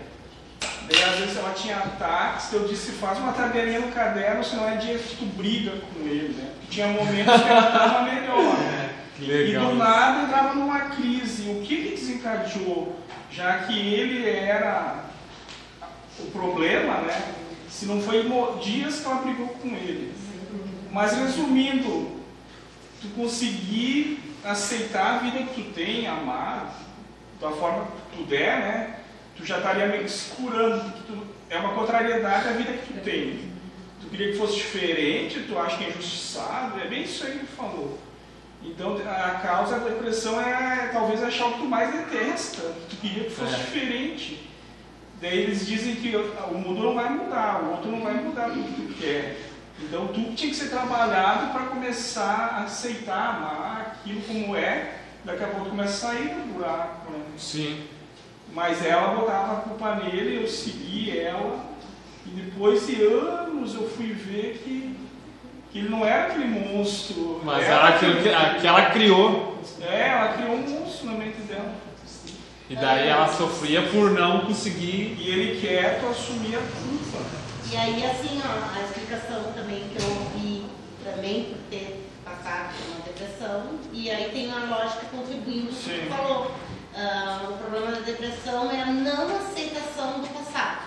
Daí 0.89 1.03
às 1.03 1.19
vezes 1.19 1.37
ela 1.37 1.53
tinha 1.53 1.77
ataques, 1.77 2.51
eu 2.51 2.67
disse, 2.67 2.91
faz 2.93 3.17
uma 3.17 3.31
tabelinha 3.31 3.79
no 3.79 3.91
caderno, 3.91 4.43
senão 4.43 4.67
é 4.67 4.75
dia 4.75 4.97
que 4.97 5.15
tu 5.15 5.25
briga 5.25 5.71
com 5.71 6.01
ele, 6.01 6.35
né? 6.37 6.51
Porque 6.55 6.67
tinha 6.75 6.87
momentos 6.87 7.41
que 7.41 7.49
ela 7.49 7.67
estava 7.67 8.01
melhor, 8.03 8.57
né? 8.57 8.89
E 9.19 9.53
do 9.53 9.75
nada 9.75 10.23
entrava 10.23 10.55
numa 10.55 10.79
crise. 10.89 11.49
O 11.49 11.61
que, 11.61 11.77
que 11.77 11.89
desencadeou? 11.95 12.99
Já 13.31 13.59
que 13.59 13.77
ele 13.79 14.27
era 14.27 15.05
o 16.19 16.31
problema, 16.31 16.97
né? 16.97 17.33
Se 17.69 17.85
não 17.85 18.01
foi 18.01 18.25
dias 18.61 18.99
que 18.99 19.05
ela 19.05 19.21
brigou 19.21 19.47
com 19.47 19.69
ele. 19.69 20.13
Mas 20.91 21.13
resumindo, 21.13 22.19
tu 23.01 23.07
conseguir 23.15 24.19
aceitar 24.43 25.15
a 25.15 25.17
vida 25.19 25.43
que 25.43 25.63
tu 25.63 25.71
tem, 25.73 26.07
amar, 26.07 26.73
da 27.39 27.51
forma 27.51 27.85
que 28.11 28.17
tu 28.17 28.23
der, 28.25 28.59
né? 28.59 28.95
Tu 29.35 29.45
já 29.45 29.57
estaria 29.57 29.87
meio 29.87 30.03
que 30.03 30.11
se 30.11 30.31
curando, 30.31 30.83
porque 30.83 31.01
tu, 31.07 31.27
é 31.49 31.57
uma 31.57 31.73
contrariedade 31.73 32.47
à 32.47 32.51
vida 32.51 32.73
que 32.73 32.93
tu 32.93 32.99
tem. 33.01 33.51
Tu 34.01 34.07
queria 34.09 34.31
que 34.31 34.37
fosse 34.37 34.55
diferente, 34.55 35.45
tu 35.47 35.57
acha 35.57 35.77
que 35.77 35.85
é 35.85 35.89
injustiçado, 35.89 36.79
é 36.79 36.87
bem 36.87 37.03
isso 37.03 37.25
aí 37.25 37.31
que 37.31 37.37
ele 37.39 37.47
falou. 37.47 37.99
Então 38.65 38.97
a 39.05 39.31
causa 39.41 39.79
da 39.79 39.89
depressão 39.89 40.39
é 40.39 40.89
talvez 40.93 41.21
achar 41.21 41.47
o 41.47 41.53
que 41.53 41.59
tu 41.59 41.65
mais 41.65 41.93
detesta, 41.93 42.61
tu 42.89 42.95
queria 42.97 43.25
que 43.25 43.31
fosse 43.31 43.53
é. 43.53 43.57
diferente. 43.57 44.49
Daí 45.21 45.39
eles 45.39 45.65
dizem 45.65 45.95
que 45.95 46.15
o 46.15 46.53
mundo 46.57 46.83
não 46.83 46.95
vai 46.95 47.09
mudar, 47.09 47.61
o 47.63 47.71
outro 47.71 47.91
não 47.91 48.01
vai 48.01 48.13
mudar 48.13 48.49
tudo 48.49 48.75
que 48.75 48.93
tu 48.93 49.01
quer. 49.01 49.37
Então 49.81 50.07
tudo 50.07 50.35
tinha 50.35 50.51
que 50.51 50.55
ser 50.55 50.69
trabalhado 50.69 51.51
para 51.51 51.67
começar 51.67 52.57
a 52.57 52.63
aceitar, 52.63 53.35
amar 53.35 53.81
aquilo 53.81 54.21
como 54.21 54.55
é, 54.55 54.95
daqui 55.25 55.43
a 55.43 55.47
pouco 55.47 55.69
começa 55.69 56.07
a 56.07 56.09
sair 56.11 56.29
do 56.29 56.53
buraco. 56.53 57.11
Né? 57.11 57.23
Sim. 57.37 57.83
Mas 58.53 58.85
ela 58.85 59.15
botava 59.15 59.53
a 59.53 59.61
culpa 59.61 59.95
nele, 59.95 60.43
eu 60.43 60.47
segui 60.47 61.17
ela, 61.17 61.65
e 62.25 62.29
depois 62.29 62.85
de 62.85 63.01
anos 63.03 63.73
eu 63.73 63.89
fui 63.89 64.13
ver 64.13 64.61
que, 64.63 64.95
que 65.71 65.79
ele 65.79 65.89
não 65.89 66.05
era 66.05 66.27
aquele 66.27 66.45
monstro. 66.45 67.41
Mas 67.43 67.63
era 67.63 67.89
aquilo 67.89 68.15
que, 68.17 68.29
que 68.61 68.67
ela 68.67 68.91
criou. 68.91 69.57
É, 69.81 70.09
ela 70.09 70.33
criou 70.33 70.51
um 70.55 70.69
monstro 70.69 71.07
na 71.07 71.13
mente 71.13 71.41
dela. 71.41 71.73
E 72.69 72.75
daí 72.75 73.07
ela 73.07 73.27
sofria 73.27 73.81
por 73.89 74.11
não 74.11 74.41
conseguir. 74.41 75.17
E 75.19 75.29
ele 75.29 75.59
quieto 75.59 76.05
assumir 76.07 76.55
a 76.55 76.59
culpa. 76.59 77.25
E 77.71 77.75
aí, 77.75 78.05
assim, 78.05 78.39
ó, 78.45 78.79
a 78.79 78.83
explicação 78.83 79.51
também 79.53 79.83
que 79.89 80.01
eu 80.01 80.09
ouvi 80.09 80.65
também 81.03 81.45
por 81.45 81.57
ter 81.69 82.07
passado 82.23 82.73
por 82.73 82.95
uma 82.95 83.05
depressão, 83.05 83.79
e 83.91 84.09
aí 84.09 84.29
tem 84.31 84.47
uma 84.47 84.77
lógica 84.77 85.07
contribuindo 85.11 85.67
com 85.67 85.73
o 85.73 85.75
que 85.75 85.99
tu 85.99 86.15
falou. 86.15 86.51
Uh, 86.95 87.53
o 87.53 87.57
problema 87.57 87.91
da 87.91 88.01
depressão 88.01 88.71
é 88.71 88.81
a 88.83 88.85
não 88.85 89.35
aceitação 89.35 90.21
do 90.21 90.27
passado. 90.31 90.83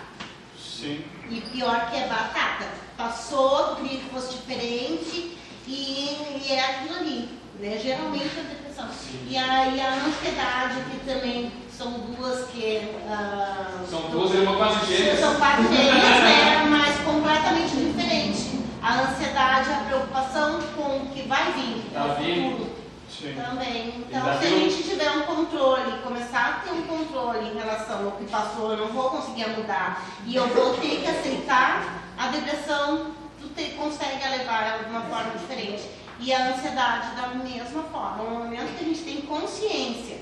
Sim. 0.56 1.04
E 1.28 1.40
pior 1.40 1.90
que 1.90 1.96
é 1.96 2.06
batata. 2.06 2.66
Passou, 2.96 3.74
tu 3.74 3.82
queria 3.82 3.98
que 3.98 4.10
fosse 4.10 4.34
diferente 4.34 5.36
e, 5.66 6.42
e 6.44 6.52
é 6.52 6.64
aquilo 6.64 6.98
ali. 6.98 7.28
Né? 7.58 7.80
Geralmente 7.82 8.30
é 8.36 8.40
a 8.40 8.54
depressão. 8.54 8.88
Sim. 8.90 9.26
E 9.28 9.36
aí 9.36 9.80
a 9.80 9.94
ansiedade, 9.94 10.76
que 10.90 11.04
também 11.04 11.50
são 11.76 11.90
duas 11.90 12.48
que. 12.50 12.88
Uh, 13.04 13.86
são 13.90 14.02
duas 14.10 14.32
irmãs 14.32 14.56
quase 14.56 14.96
gêmeas. 14.96 15.18
São 15.18 15.34
quase 15.34 15.62
gêmeas, 15.62 16.22
né? 16.22 16.66
mas 16.70 16.98
completamente 17.00 17.76
diferente. 17.76 18.60
A 18.80 19.00
ansiedade, 19.00 19.70
a 19.70 19.84
preocupação 19.88 20.60
com 20.76 20.98
o 20.98 21.10
que 21.12 21.22
vai 21.22 21.52
vir, 21.52 21.82
tá 21.92 22.04
o 22.04 22.14
futuro. 22.14 22.85
Sim. 23.20 23.34
Também. 23.34 24.04
Então, 24.08 24.38
se 24.38 24.46
a 24.46 24.50
gente 24.50 24.82
tiver 24.82 25.10
um 25.10 25.22
controle, 25.22 26.02
começar 26.02 26.48
a 26.48 26.52
ter 26.60 26.70
um 26.72 26.82
controle 26.82 27.48
em 27.48 27.54
relação 27.54 28.04
ao 28.04 28.12
que 28.12 28.24
passou, 28.24 28.72
eu 28.72 28.76
não 28.76 28.88
vou 28.88 29.08
conseguir 29.08 29.48
mudar 29.48 30.04
e 30.26 30.36
eu 30.36 30.46
vou 30.48 30.74
ter 30.74 31.00
que 31.00 31.06
aceitar 31.06 32.02
a 32.18 32.28
depressão, 32.28 33.12
tu 33.40 33.48
te, 33.48 33.70
consegue 33.70 34.28
levar 34.28 34.66
ela 34.66 34.84
de 34.84 34.90
uma 34.90 35.02
forma 35.02 35.30
diferente. 35.30 35.88
E 36.20 36.32
a 36.32 36.48
ansiedade 36.48 37.14
da 37.16 37.28
mesma 37.28 37.82
forma. 37.84 38.22
No 38.22 38.38
momento 38.38 38.76
que 38.76 38.84
a 38.84 38.88
gente 38.88 39.00
tem 39.00 39.20
consciência 39.22 40.18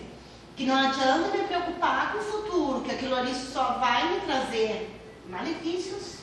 que 0.56 0.64
não 0.64 0.76
adianta 0.76 1.36
me 1.36 1.44
preocupar 1.44 2.12
com 2.12 2.18
o 2.18 2.22
futuro, 2.22 2.80
que 2.82 2.92
aquilo 2.92 3.16
ali 3.16 3.34
só 3.34 3.78
vai 3.80 4.12
me 4.12 4.20
trazer 4.20 5.00
malefícios, 5.28 6.18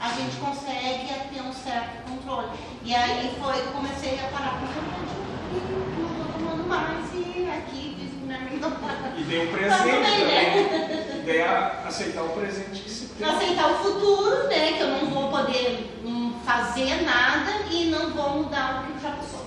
a 0.00 0.08
gente 0.10 0.36
consegue 0.36 1.08
ter 1.32 1.42
um 1.42 1.52
certo 1.52 2.10
controle. 2.10 2.48
E 2.82 2.94
aí 2.94 3.36
foi 3.40 3.60
que 3.60 3.68
comecei 3.68 4.18
a 4.18 4.28
parar 4.28 4.58
com 4.58 4.66
o 4.66 6.07
mais 6.68 7.12
e 7.14 7.48
aqui 7.50 7.88
não 8.60 8.70
tá. 8.70 9.12
E 9.16 9.22
dei 9.22 9.48
um 9.48 9.52
presente 9.52 9.82
também, 9.82 10.24
né? 10.26 11.22
Daí 11.24 11.42
aceitar 11.86 12.22
o 12.22 12.28
presente 12.30 12.82
que 12.82 12.90
se 12.90 13.06
tem. 13.08 13.28
Aceitar 13.28 13.70
o 13.70 13.74
futuro, 13.76 14.48
né? 14.48 14.72
Que 14.72 14.80
eu 14.80 14.88
não 14.88 15.06
vou 15.10 15.30
poder 15.30 16.00
hum, 16.04 16.34
fazer 16.44 17.02
nada 17.02 17.50
e 17.70 17.86
não 17.86 18.10
vou 18.10 18.42
mudar 18.42 18.84
o 18.84 18.92
que 18.92 19.02
já 19.02 19.10
passou. 19.12 19.46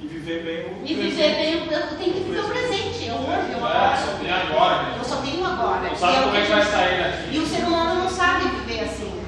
E 0.00 0.06
viver 0.06 0.44
bem 0.44 0.80
o 0.80 0.86
E 0.86 0.94
viver 0.94 1.34
bem, 1.34 1.54
eu 1.54 1.98
tenho 1.98 2.12
que 2.14 2.20
viver 2.20 2.40
o 2.40 2.48
presente. 2.48 3.06
Eu 3.06 3.16
hoje, 3.16 3.52
eu. 3.52 3.66
É, 3.66 3.96
só 3.96 4.12
tem 4.18 4.30
agora. 4.30 4.82
Né? 4.82 4.94
Eu 4.98 5.04
só 5.04 5.16
tenho 5.16 5.44
agora. 5.44 5.88
Não 5.88 5.96
sabe 5.96 6.22
como 6.22 6.36
é 6.36 6.40
que 6.42 6.52
vai 6.52 6.64
sair 6.64 7.02
daqui. 7.02 7.36
E 7.36 7.38
o 7.40 7.46
ser 7.46 7.64
humano 7.64 8.02
não 8.02 8.10
sabe 8.10 8.48
viver 8.48 8.84
assim. 8.84 9.20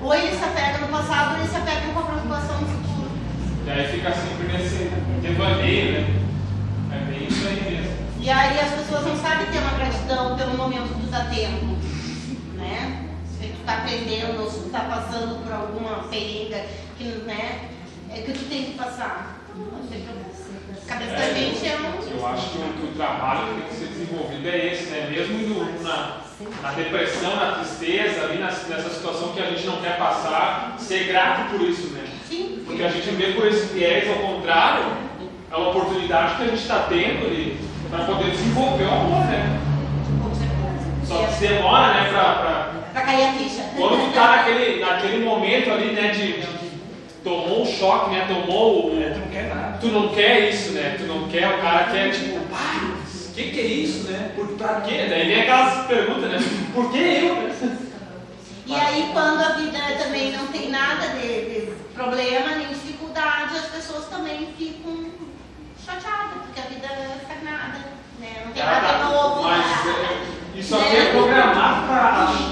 Ou 0.00 0.14
ele 0.14 0.36
se 0.36 0.44
apega 0.44 0.78
no 0.78 0.88
passado, 0.88 1.34
ou 1.34 1.40
ele 1.40 1.48
se 1.48 1.56
apega 1.56 1.92
com 1.92 2.00
a 2.00 2.02
preocupação 2.02 2.60
no 2.60 2.66
futuro. 2.66 3.10
E 3.66 3.70
aí 3.70 3.86
fica 3.88 4.12
sempre 4.12 4.52
nesse 4.52 4.91
né? 5.62 6.22
É 6.92 7.04
bem 7.06 7.26
isso 7.28 7.46
aí 7.46 7.70
mesmo. 7.70 7.92
E 8.20 8.30
aí 8.30 8.60
as 8.60 8.70
pessoas 8.72 9.06
não 9.06 9.16
sabem 9.16 9.46
ter 9.46 9.58
uma 9.58 9.78
gratidão 9.78 10.36
pelo 10.36 10.56
momento 10.56 11.02
está 11.12 11.26
tendo. 11.26 11.76
Né? 12.56 13.08
Se 13.38 13.48
tu 13.48 13.60
está 13.60 13.74
aprendendo, 13.74 14.40
ou 14.40 14.50
se 14.50 14.60
tu 14.60 14.66
está 14.66 14.80
passando 14.80 15.44
por 15.44 15.52
alguma 15.52 16.08
periga 16.08 16.64
que, 16.96 17.04
né, 17.04 17.68
é 18.10 18.22
que 18.22 18.32
tu 18.32 18.48
tem 18.48 18.64
que 18.64 18.78
passar. 18.78 19.40
Cabeça 20.86 21.12
da 21.12 21.32
gente 21.32 21.66
é 21.66 21.78
um. 21.78 22.18
Eu 22.18 22.26
acho 22.26 22.50
que 22.50 22.58
o, 22.58 22.72
que 22.72 22.86
o 22.86 22.94
trabalho 22.94 23.54
que 23.54 23.60
tem 23.60 23.68
que 23.68 23.74
ser 23.74 23.86
desenvolvido 23.86 24.48
é 24.48 24.72
esse, 24.72 24.84
né? 24.90 25.08
Mesmo 25.10 25.40
indo 25.40 25.82
na, 25.82 26.20
na 26.62 26.72
depressão, 26.72 27.36
na 27.36 27.52
tristeza, 27.52 28.24
ali 28.24 28.38
nessa 28.38 28.90
situação 28.90 29.32
que 29.32 29.40
a 29.40 29.46
gente 29.46 29.64
não 29.64 29.80
quer 29.80 29.96
passar, 29.96 30.76
ser 30.78 31.04
grato 31.04 31.50
por 31.50 31.60
isso, 31.62 31.88
né? 31.88 32.04
Sim. 32.28 32.62
Porque 32.66 32.82
a 32.82 32.88
gente 32.88 33.10
vê 33.10 33.32
por 33.32 33.46
esse 33.46 33.72
viés 33.72 34.08
ao 34.08 34.16
contrário, 34.16 34.84
é 35.52 35.56
uma 35.56 35.68
oportunidade 35.68 36.36
que 36.36 36.42
a 36.42 36.46
gente 36.46 36.62
está 36.62 36.86
tendo 36.88 37.26
ali 37.26 37.60
para 37.90 38.04
poder 38.06 38.30
desenvolver 38.30 38.84
o 38.84 38.90
amor, 38.90 39.24
né? 39.26 39.60
Só 41.06 41.26
que 41.26 41.46
demora, 41.46 41.92
né, 41.92 42.10
para. 42.10 42.72
Para 42.92 43.02
cair 43.02 43.24
a 43.26 43.32
ficha. 43.34 43.62
Quando 43.76 44.06
tu 44.06 44.14
tá 44.14 44.36
naquele, 44.36 44.80
naquele 44.80 45.24
momento 45.24 45.70
ali, 45.70 45.92
né, 45.92 46.10
de, 46.10 46.40
de 46.40 46.72
tomou 47.22 47.62
um 47.62 47.66
choque, 47.66 48.10
né? 48.10 48.26
Tomou 48.26 48.86
o. 48.86 49.02
É, 49.02 49.10
tu 49.10 49.18
não 49.20 49.28
quer 49.28 49.54
nada. 49.54 49.78
Tu 49.78 49.86
não 49.88 50.08
quer 50.08 50.48
isso, 50.48 50.72
né? 50.72 50.96
Tu 50.98 51.04
não 51.04 51.28
quer, 51.28 51.54
o 51.54 51.60
cara 51.60 51.84
quer 51.92 52.10
tipo, 52.12 52.40
pai, 52.46 52.90
o 53.28 53.34
que, 53.34 53.50
que 53.50 53.60
é 53.60 53.64
isso, 53.64 54.10
né? 54.10 54.32
Por, 54.34 54.46
pra 54.56 54.80
quê? 54.80 55.06
Daí 55.10 55.26
vem 55.26 55.42
aquelas 55.42 55.86
perguntas, 55.86 56.30
né? 56.30 56.38
Por 56.74 56.90
que 56.90 56.98
eu? 56.98 57.52
E 58.64 58.74
aí 58.74 59.10
quando 59.12 59.40
a 59.40 59.50
vida 59.50 59.78
também 60.02 60.32
não 60.32 60.46
tem 60.46 60.70
nada 60.70 61.08
de, 61.08 61.26
de 61.26 61.72
problema, 61.94 62.54
nem 62.56 62.68
dificuldade, 62.68 63.58
as 63.58 63.66
pessoas 63.66 64.06
também 64.06 64.48
ficam 64.56 65.12
chateadas, 65.84 66.42
porque 66.46 66.60
a 66.60 66.64
vida 66.64 66.86
é 66.86 67.18
estagnada, 67.20 67.78
né? 68.20 68.42
Não 68.46 68.52
tem 68.52 68.62
nada 68.64 68.80
tá, 68.80 68.98
novo. 69.04 69.42
Mas 69.42 69.86
é, 69.86 70.58
isso 70.58 70.76
aqui 70.76 70.94
né? 70.94 71.08
é 71.08 71.12
programado 71.12 71.86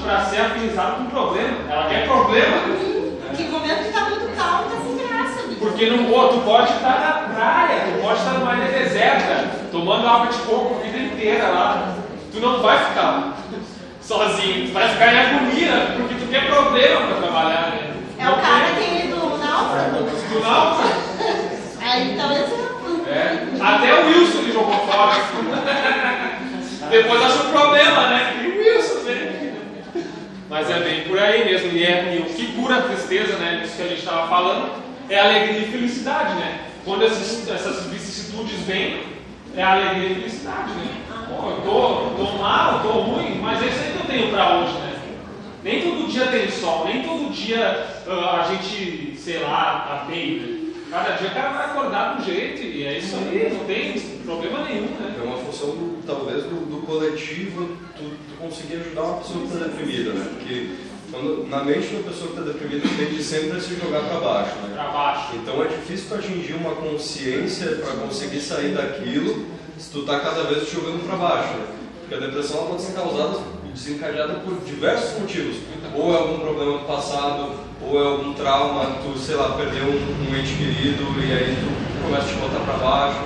para 0.02 0.24
ser 0.24 0.40
afinizado 0.40 0.96
com 0.96 1.04
problema. 1.06 1.56
Ela 1.70 1.88
quer 1.88 2.06
problema. 2.06 2.56
Hum, 2.66 3.18
que 3.36 3.44
momento 3.44 3.82
está 3.82 4.00
muito 4.10 4.36
calmo, 4.36 4.66
está 4.66 4.82
sem 4.82 5.06
graça. 5.06 5.42
Porque 5.58 5.90
no 5.90 6.12
outro 6.12 6.40
pode 6.40 6.72
estar 6.72 7.00
na 7.00 7.34
praia, 7.34 7.84
tu 7.84 8.02
pode 8.02 8.18
estar 8.18 8.32
numa 8.32 8.56
ilha 8.56 8.78
deserta, 8.78 9.50
tomando 9.70 10.08
água 10.08 10.26
de 10.26 10.38
coco 10.38 10.80
a 10.80 10.82
vida 10.82 10.98
inteira 10.98 11.48
lá. 11.48 11.94
Tu 12.32 12.40
não 12.40 12.60
vai 12.60 12.84
ficar 12.86 13.36
sozinho, 14.02 14.66
tu 14.66 14.72
vai 14.72 14.88
ficar 14.88 15.14
em 15.14 15.18
agonia, 15.18 15.94
porque 15.96 16.14
tu 16.14 16.26
tem 16.30 16.46
problema 16.46 17.06
para 17.06 17.16
trabalhar, 17.16 17.70
né? 17.70 17.90
É 18.18 18.28
o 18.28 18.36
cara 18.36 18.74
que 18.74 19.08
do 19.08 19.38
náufrago. 19.38 20.04
Do 20.04 20.40
náufrago? 20.40 21.10
Aí 21.82 22.12
então 22.12 22.30
é. 23.20 23.46
Até 23.60 23.94
o 23.94 24.06
Wilson 24.06 24.38
ele 24.38 24.52
jogou 24.52 24.78
fora. 24.86 25.14
Depois 26.90 27.22
achou 27.22 27.50
problema, 27.50 28.08
né? 28.08 28.42
E 28.42 28.48
o 28.48 28.58
Wilson, 28.58 29.00
né? 29.00 29.54
Mas 30.48 30.70
é 30.70 30.80
bem 30.80 31.02
por 31.02 31.18
aí 31.18 31.44
mesmo. 31.44 31.72
E, 31.72 31.84
é, 31.84 32.16
e 32.16 32.22
o 32.22 32.34
que 32.34 32.52
cura 32.52 32.78
a 32.78 32.82
tristeza, 32.82 33.36
né? 33.36 33.60
Disso 33.62 33.76
que 33.76 33.82
a 33.82 33.88
gente 33.88 34.00
estava 34.00 34.28
falando, 34.28 34.72
é 35.08 35.18
alegria 35.18 35.60
e 35.60 35.70
felicidade, 35.70 36.34
né? 36.34 36.60
Quando 36.84 37.04
essas, 37.04 37.48
essas 37.48 37.86
vicissitudes 37.86 38.60
vêm, 38.66 39.02
é 39.56 39.62
alegria 39.62 40.08
e 40.08 40.14
felicidade, 40.14 40.72
né? 40.72 40.96
Pô, 41.28 41.50
eu 41.50 41.60
tô, 41.62 42.24
tô 42.24 42.38
mal, 42.38 42.80
tô 42.80 42.88
ruim, 42.88 43.40
mas 43.40 43.62
é 43.62 43.66
isso 43.66 43.78
aí 43.78 43.92
que 43.92 43.98
eu 43.98 44.06
tenho 44.06 44.30
para 44.32 44.56
hoje, 44.56 44.72
né? 44.74 44.90
Nem 45.62 45.82
todo 45.82 46.10
dia 46.10 46.26
tem 46.26 46.50
sol, 46.50 46.86
nem 46.86 47.02
todo 47.02 47.32
dia 47.32 47.86
uh, 48.06 48.40
a 48.40 48.46
gente, 48.50 49.14
sei 49.18 49.40
lá, 49.40 49.86
tá 49.86 50.04
bem, 50.08 50.38
né? 50.38 50.59
Cada 50.90 51.12
dia 51.12 51.28
o 51.28 51.34
cara 51.34 51.50
vai 51.50 51.66
acordar 51.66 52.16
de 52.16 52.22
um 52.22 52.24
jeito 52.24 52.62
e 52.62 52.84
é 52.84 52.98
isso 52.98 53.14
aí, 53.14 53.56
não 53.56 53.64
tem 53.64 54.00
problema 54.24 54.64
nenhum, 54.64 54.88
né? 54.98 55.14
É 55.16 55.22
uma 55.22 55.36
função, 55.36 55.94
talvez, 56.04 56.42
do, 56.42 56.66
do 56.66 56.84
coletivo, 56.84 57.76
tu, 57.96 58.02
tu 58.02 58.36
conseguir 58.40 58.78
ajudar 58.78 59.02
uma 59.02 59.18
pessoa 59.18 59.38
que 59.38 59.52
está 59.52 59.66
deprimida, 59.66 60.12
né? 60.14 60.26
Porque 60.34 60.70
quando, 61.12 61.48
na 61.48 61.62
mente 61.62 61.94
da 61.94 62.10
pessoa 62.10 62.32
que 62.32 62.40
está 62.40 62.52
deprimida 62.52 62.88
tende 62.98 63.22
sempre 63.22 63.56
a 63.56 63.60
se 63.60 63.76
jogar 63.76 64.02
para 64.02 64.18
baixo, 64.18 64.56
né? 64.56 64.74
Para 64.74 64.88
baixo. 64.90 65.36
Então 65.36 65.62
é 65.62 65.68
difícil 65.68 66.08
tu 66.08 66.14
atingir 66.16 66.54
uma 66.54 66.74
consciência 66.74 67.68
para 67.76 67.92
conseguir 67.94 68.40
sair 68.40 68.74
daquilo 68.74 69.46
se 69.78 69.90
tu 69.92 70.00
está 70.00 70.18
cada 70.18 70.42
vez 70.42 70.68
te 70.68 70.74
jogando 70.74 71.06
para 71.06 71.16
baixo, 71.16 71.54
né? 71.54 71.66
Porque 72.00 72.14
a 72.16 72.26
depressão 72.26 72.58
ela 72.58 72.70
pode 72.70 72.82
ser 72.82 72.94
causada 72.94 73.38
desencadeada 73.72 74.34
por 74.40 74.58
diversos 74.64 75.20
motivos. 75.20 75.56
Ou 75.94 76.12
é 76.12 76.18
algum 76.18 76.40
problema 76.40 76.78
do 76.78 76.84
passado, 76.84 77.69
ou 77.82 78.00
é 78.02 78.06
algum 78.06 78.32
trauma, 78.34 78.96
tu, 79.02 79.18
sei 79.18 79.36
lá, 79.36 79.50
perdeu 79.56 79.84
um, 79.84 80.30
um 80.30 80.36
ente 80.36 80.54
querido 80.54 81.04
e 81.20 81.32
aí 81.32 81.56
tu 81.60 82.02
começa 82.02 82.26
a 82.26 82.28
te 82.28 82.34
botar 82.34 82.60
para 82.60 82.74
baixo. 82.74 83.20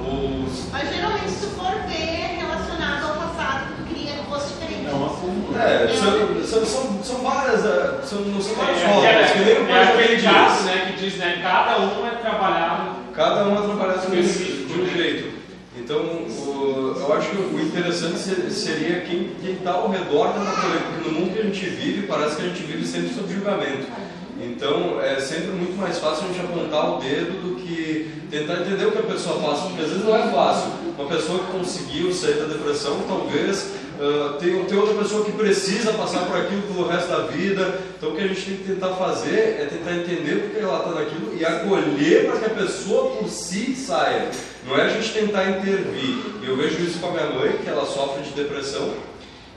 Ou... 0.00 0.44
Mas 0.72 0.94
geralmente 0.94 1.30
se 1.30 1.46
tu 1.46 1.54
for 1.54 1.72
ver 1.86 2.38
relacionado 2.40 3.04
ao 3.08 3.14
passado 3.28 3.66
que 3.68 3.82
tu 3.82 3.88
queria 3.94 4.12
que 4.14 4.24
fosse 4.30 4.54
diferente. 4.54 4.82
É, 5.54 5.88
são, 5.94 6.44
são, 6.44 6.66
são, 6.66 7.02
são 7.02 7.16
várias, 7.22 7.64
é, 7.64 8.00
são, 8.04 8.20
não 8.22 8.40
são 8.40 8.54
várias 8.56 8.82
É, 8.82 8.88
formas, 8.88 9.30
que 9.30 9.38
nem 9.38 9.54
o 9.62 9.70
é, 9.70 10.04
é 10.04 10.14
diz. 10.16 10.24
caso, 10.24 10.64
né, 10.64 10.84
que 10.86 11.02
diz, 11.04 11.16
né, 11.18 11.38
cada 11.42 11.78
um 11.78 12.06
é 12.06 12.10
trabalhado 12.10 13.02
Cada 13.14 13.44
um 13.44 13.52
é 13.58 13.66
trabalhado 13.66 14.10
de 14.10 14.16
um 14.16 14.22
de 14.22 14.80
um 14.80 14.86
jeito. 14.96 15.41
Então, 15.92 16.04
o- 16.04 16.96
eu 16.98 17.12
acho 17.12 17.28
que 17.28 17.36
o 17.36 17.60
interessante 17.60 18.18
se- 18.18 18.50
seria 18.50 19.00
quem 19.02 19.30
está 19.44 19.72
ao 19.72 19.90
redor 19.90 20.28
da 20.32 20.38
natureza, 20.42 20.84
porque 20.90 21.10
no 21.10 21.20
mundo 21.20 21.34
que 21.34 21.40
a 21.40 21.42
gente 21.42 21.66
vive, 21.66 22.06
parece 22.06 22.36
que 22.36 22.42
a 22.42 22.48
gente 22.48 22.62
vive 22.62 22.86
sempre 22.86 23.10
sob 23.14 23.30
julgamento. 23.30 23.88
Então, 24.40 24.98
é 25.02 25.20
sempre 25.20 25.48
muito 25.48 25.78
mais 25.78 25.98
fácil 25.98 26.24
a 26.24 26.32
gente 26.32 26.40
apontar 26.40 26.96
o 26.96 26.98
dedo 26.98 27.42
do 27.46 27.56
que 27.56 28.10
tentar 28.30 28.62
entender 28.62 28.86
o 28.86 28.92
que 28.92 29.00
a 29.00 29.02
pessoa 29.02 29.38
passa, 29.40 29.66
porque 29.66 29.82
às 29.82 29.90
vezes 29.90 30.02
não 30.04 30.16
é 30.16 30.22
fácil. 30.32 30.70
Uma 30.98 31.08
pessoa 31.10 31.40
que 31.40 31.52
conseguiu 31.58 32.10
sair 32.10 32.36
da 32.36 32.46
depressão, 32.46 32.96
talvez 33.06 33.66
ah, 34.04 34.36
tem, 34.40 34.64
tem 34.64 34.76
outra 34.76 34.94
pessoa 34.96 35.24
que 35.24 35.30
precisa 35.30 35.92
passar 35.92 36.26
por 36.26 36.36
aquilo 36.36 36.62
pelo 36.62 36.88
resto 36.88 37.08
da 37.08 37.18
vida. 37.26 37.80
Então, 37.96 38.10
o 38.10 38.16
que 38.16 38.24
a 38.24 38.26
gente 38.26 38.42
tem 38.44 38.56
que 38.56 38.64
tentar 38.64 38.88
fazer 38.96 39.60
é 39.60 39.68
tentar 39.70 39.92
entender 39.94 40.40
por 40.40 40.50
que 40.50 40.58
ela 40.58 40.78
está 40.78 40.90
naquilo 40.90 41.36
e 41.38 41.44
acolher 41.44 42.26
para 42.26 42.40
que 42.40 42.46
a 42.46 42.50
pessoa 42.50 43.16
por 43.16 43.28
si 43.28 43.76
saia. 43.76 44.28
Não 44.66 44.76
é 44.76 44.82
a 44.82 44.88
gente 44.88 45.12
tentar 45.12 45.48
intervir. 45.50 46.18
Eu 46.42 46.56
vejo 46.56 46.82
isso 46.82 46.98
com 46.98 47.08
a 47.08 47.10
minha 47.12 47.26
mãe, 47.26 47.52
que 47.62 47.68
ela 47.68 47.86
sofre 47.86 48.24
de 48.24 48.30
depressão 48.30 48.92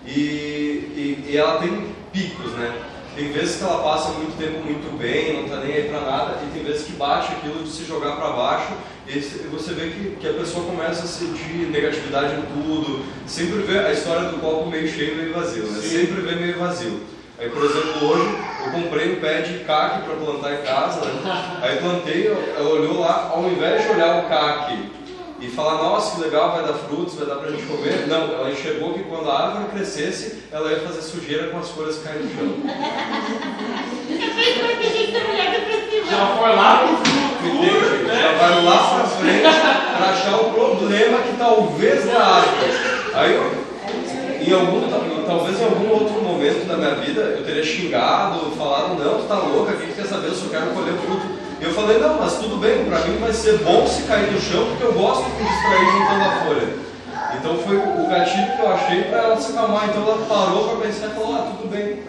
e, 0.06 0.12
e, 0.12 1.26
e 1.30 1.38
ela 1.38 1.60
tem 1.60 1.88
picos, 2.14 2.52
né? 2.52 2.72
Tem 3.16 3.32
vezes 3.32 3.56
que 3.56 3.64
ela 3.64 3.82
passa 3.82 4.10
muito 4.10 4.38
tempo 4.38 4.60
muito 4.60 4.98
bem, 4.98 5.38
não 5.38 5.44
está 5.46 5.58
nem 5.58 5.74
aí 5.74 5.84
para 5.90 6.02
nada, 6.02 6.38
e 6.44 6.52
tem 6.54 6.64
vezes 6.64 6.86
que 6.86 6.92
bate 6.94 7.32
aquilo 7.32 7.64
de 7.64 7.70
se 7.70 7.86
jogar 7.86 8.18
para 8.18 8.32
baixo, 8.32 8.74
e 9.08 9.20
você 9.20 9.74
vê 9.74 9.88
que, 9.88 10.18
que 10.20 10.28
a 10.28 10.34
pessoa 10.34 10.66
começa 10.66 11.06
a 11.06 11.08
sentir 11.08 11.70
negatividade 11.72 12.34
em 12.36 12.42
tudo, 12.42 13.06
sempre 13.26 13.60
vê 13.60 13.80
a 13.80 13.94
história 13.94 14.28
do 14.30 14.40
copo 14.40 14.70
meio 14.70 14.88
cheio, 14.88 15.16
meio 15.16 15.34
vazio, 15.34 15.64
né? 15.64 15.80
Sempre 15.82 16.22
vê 16.22 16.36
meio 16.36 16.60
vazio. 16.60 17.00
Aí, 17.40 17.50
por 17.50 17.64
exemplo, 17.64 18.06
hoje 18.06 18.38
eu 18.66 18.72
comprei 18.72 19.14
um 19.14 19.20
pé 19.22 19.42
de 19.42 19.60
caque 19.60 20.04
para 20.06 20.16
plantar 20.16 20.54
em 20.54 20.66
casa, 20.66 21.06
né? 21.06 21.60
aí 21.62 21.78
plantei, 21.78 22.28
ela 22.28 22.70
olhou 22.70 23.00
lá, 23.00 23.32
ao 23.34 23.46
invés 23.46 23.84
de 23.84 23.92
olhar 23.92 24.26
o 24.26 24.28
caque 24.28 24.90
e 25.46 25.50
falar, 25.56 25.76
nossa, 25.84 26.16
que 26.16 26.22
legal, 26.22 26.52
vai 26.54 26.64
dar 26.66 26.74
frutos, 26.74 27.16
vai 27.16 27.26
dar 27.28 27.36
pra 27.36 27.52
gente 27.52 27.64
comer. 27.64 28.08
Não, 28.08 28.34
ela 28.34 28.50
enxergou 28.52 28.94
que 28.94 29.04
quando 29.04 29.30
a 29.30 29.40
árvore 29.48 29.66
crescesse, 29.74 30.44
ela 30.52 30.72
ia 30.72 30.80
fazer 30.80 31.02
sujeira 31.02 31.48
com 31.50 31.60
as 31.60 31.70
folhas 31.70 32.00
caindo 32.04 32.24
no 32.24 32.36
chão. 32.36 32.76
Já 36.10 36.26
foi 36.38 36.56
lá 36.56 36.78
pro 36.78 36.98
futuro, 36.98 37.96
Entende? 37.96 38.08
Já 38.08 38.14
né? 38.14 38.38
vai 38.40 38.64
lá 38.64 38.78
pra 38.96 39.04
frente 39.08 39.42
pra 39.98 40.10
achar 40.10 40.36
o 40.42 40.52
problema 40.54 41.18
que 41.20 41.38
talvez 41.38 42.06
da 42.06 42.20
árvore. 42.20 42.72
Aí, 43.14 43.34
eu- 43.36 43.66
em 44.48 44.54
algum, 44.54 44.88
tal- 44.90 45.04
talvez 45.26 45.60
em 45.60 45.64
algum 45.64 45.90
outro 45.92 46.22
momento 46.22 46.68
da 46.68 46.78
minha 46.78 46.96
vida, 46.96 47.22
eu 47.22 47.44
teria 47.44 47.64
xingado, 47.64 48.52
falado, 48.52 48.96
não, 49.04 49.20
tu 49.22 49.28
tá 49.28 49.36
louca, 49.40 49.74
quem 49.74 49.88
que 49.88 49.94
quer 49.96 50.06
saber, 50.08 50.28
eu 50.28 50.36
só 50.36 50.48
quero 50.50 50.68
colher 50.68 50.94
o 50.94 50.98
fruto. 50.98 51.35
Eu 51.62 51.74
falei, 51.74 51.98
não, 52.00 52.20
mas 52.20 52.34
tudo 52.34 52.58
bem, 52.58 52.86
pra 52.86 53.00
mim 53.00 53.18
vai 53.18 53.34
ser 53.34 53.60
bom 53.60 53.88
se 53.88 54.04
cair 54.04 54.32
no 54.32 54.42
chão, 54.42 54.68
porque 54.70 54.84
eu 54.84 54.94
gosto 54.94 55.24
de 55.24 55.44
me 55.44 55.50
distrair 55.50 55.86
juntando 55.92 56.24
a 56.24 56.46
folha. 56.46 56.86
Então 57.38 57.58
foi 57.60 57.78
o 57.78 58.08
gatilho 58.10 58.56
que 58.56 58.62
eu 58.62 58.70
achei 58.72 59.04
para 59.04 59.20
ela 59.20 59.40
se 59.40 59.52
acalmar. 59.52 59.90
Então 59.90 60.04
ela 60.04 60.26
parou 60.26 60.70
para 60.70 60.88
pensar 60.88 61.08
e 61.08 61.10
falou, 61.12 61.36
ah, 61.36 61.52
tudo 61.56 61.70
bem. 61.70 62.00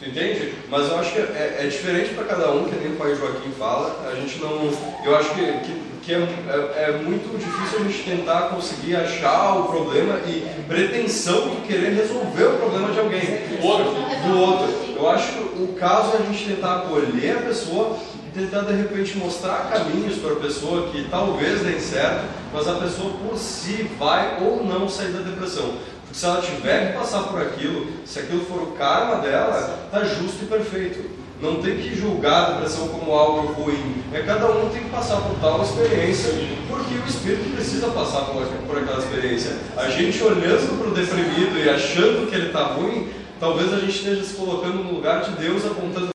Tu 0.00 0.08
entende? 0.08 0.54
Mas 0.70 0.88
eu 0.88 0.98
acho 0.98 1.12
que 1.12 1.18
é, 1.18 1.58
é 1.60 1.66
diferente 1.66 2.14
para 2.14 2.24
cada 2.24 2.50
um, 2.52 2.64
que 2.64 2.74
nem 2.76 2.92
o 2.92 2.96
pai 2.96 3.14
Joaquim 3.14 3.52
fala. 3.58 4.10
A 4.10 4.14
gente 4.14 4.38
não. 4.38 4.70
Eu 5.04 5.14
acho 5.16 5.34
que, 5.34 5.42
que, 5.42 5.82
que 6.02 6.14
é, 6.14 6.18
é, 6.18 6.84
é 6.88 6.92
muito 7.04 7.36
difícil 7.38 7.80
a 7.80 7.82
gente 7.82 8.02
tentar 8.04 8.48
conseguir 8.48 8.96
achar 8.96 9.58
o 9.58 9.64
problema 9.64 10.18
e 10.26 10.46
pretensão 10.66 11.50
de 11.50 11.56
querer 11.68 11.94
resolver 11.94 12.44
o 12.44 12.56
problema 12.56 12.90
de 12.92 12.98
alguém. 12.98 13.20
O 13.60 13.66
outro. 13.66 13.92
Do 14.26 14.40
outro. 14.40 14.94
Eu 14.96 15.08
acho 15.10 15.32
que 15.32 15.62
o 15.62 15.74
caso 15.78 16.16
é 16.16 16.22
a 16.22 16.32
gente 16.32 16.46
tentar 16.46 16.76
acolher 16.76 17.36
a 17.36 17.42
pessoa 17.42 17.98
e 18.30 18.38
tentar 18.38 18.60
de 18.62 18.74
repente 18.74 19.18
mostrar 19.18 19.70
caminhos 19.70 20.18
para 20.18 20.32
a 20.32 20.36
pessoa 20.36 20.88
que 20.90 21.08
talvez 21.10 21.62
dêem 21.62 21.80
certo, 21.80 22.28
mas 22.52 22.68
a 22.68 22.74
pessoa 22.74 23.12
por 23.14 23.36
si 23.36 23.90
vai 23.98 24.38
ou 24.40 24.64
não 24.64 24.88
sair 24.88 25.12
da 25.12 25.20
depressão. 25.20 25.74
Porque 26.02 26.14
se 26.14 26.24
ela 26.24 26.40
tiver 26.40 26.92
que 26.92 26.98
passar 26.98 27.24
por 27.24 27.40
aquilo, 27.40 27.86
se 28.06 28.20
aquilo 28.20 28.44
for 28.44 28.62
o 28.62 28.72
karma 28.72 29.16
dela, 29.16 29.88
tá 29.90 30.04
justo 30.04 30.44
e 30.44 30.46
perfeito. 30.46 31.10
Não 31.40 31.62
tem 31.62 31.78
que 31.78 31.96
julgar 31.96 32.42
a 32.42 32.50
depressão 32.52 32.88
como 32.88 33.12
algo 33.12 33.52
ruim. 33.54 34.02
É 34.12 34.20
cada 34.20 34.46
um 34.50 34.68
tem 34.68 34.84
que 34.84 34.90
passar 34.90 35.16
por 35.22 35.36
tal 35.40 35.62
experiência, 35.62 36.30
porque 36.68 36.94
o 36.94 37.08
espírito 37.08 37.54
precisa 37.54 37.88
passar 37.88 38.26
por, 38.26 38.44
por 38.66 38.78
aquela 38.78 38.98
experiência. 38.98 39.56
A 39.76 39.88
gente 39.88 40.22
olhando 40.22 40.78
para 40.78 40.88
o 40.88 40.94
deprimido 40.94 41.58
e 41.58 41.68
achando 41.68 42.28
que 42.28 42.34
ele 42.34 42.48
está 42.48 42.64
ruim, 42.64 43.08
talvez 43.40 43.72
a 43.72 43.78
gente 43.78 43.96
esteja 43.96 44.22
se 44.22 44.34
colocando 44.34 44.84
no 44.84 44.92
lugar 44.92 45.22
de 45.22 45.30
Deus 45.32 45.64
apontando 45.64 46.08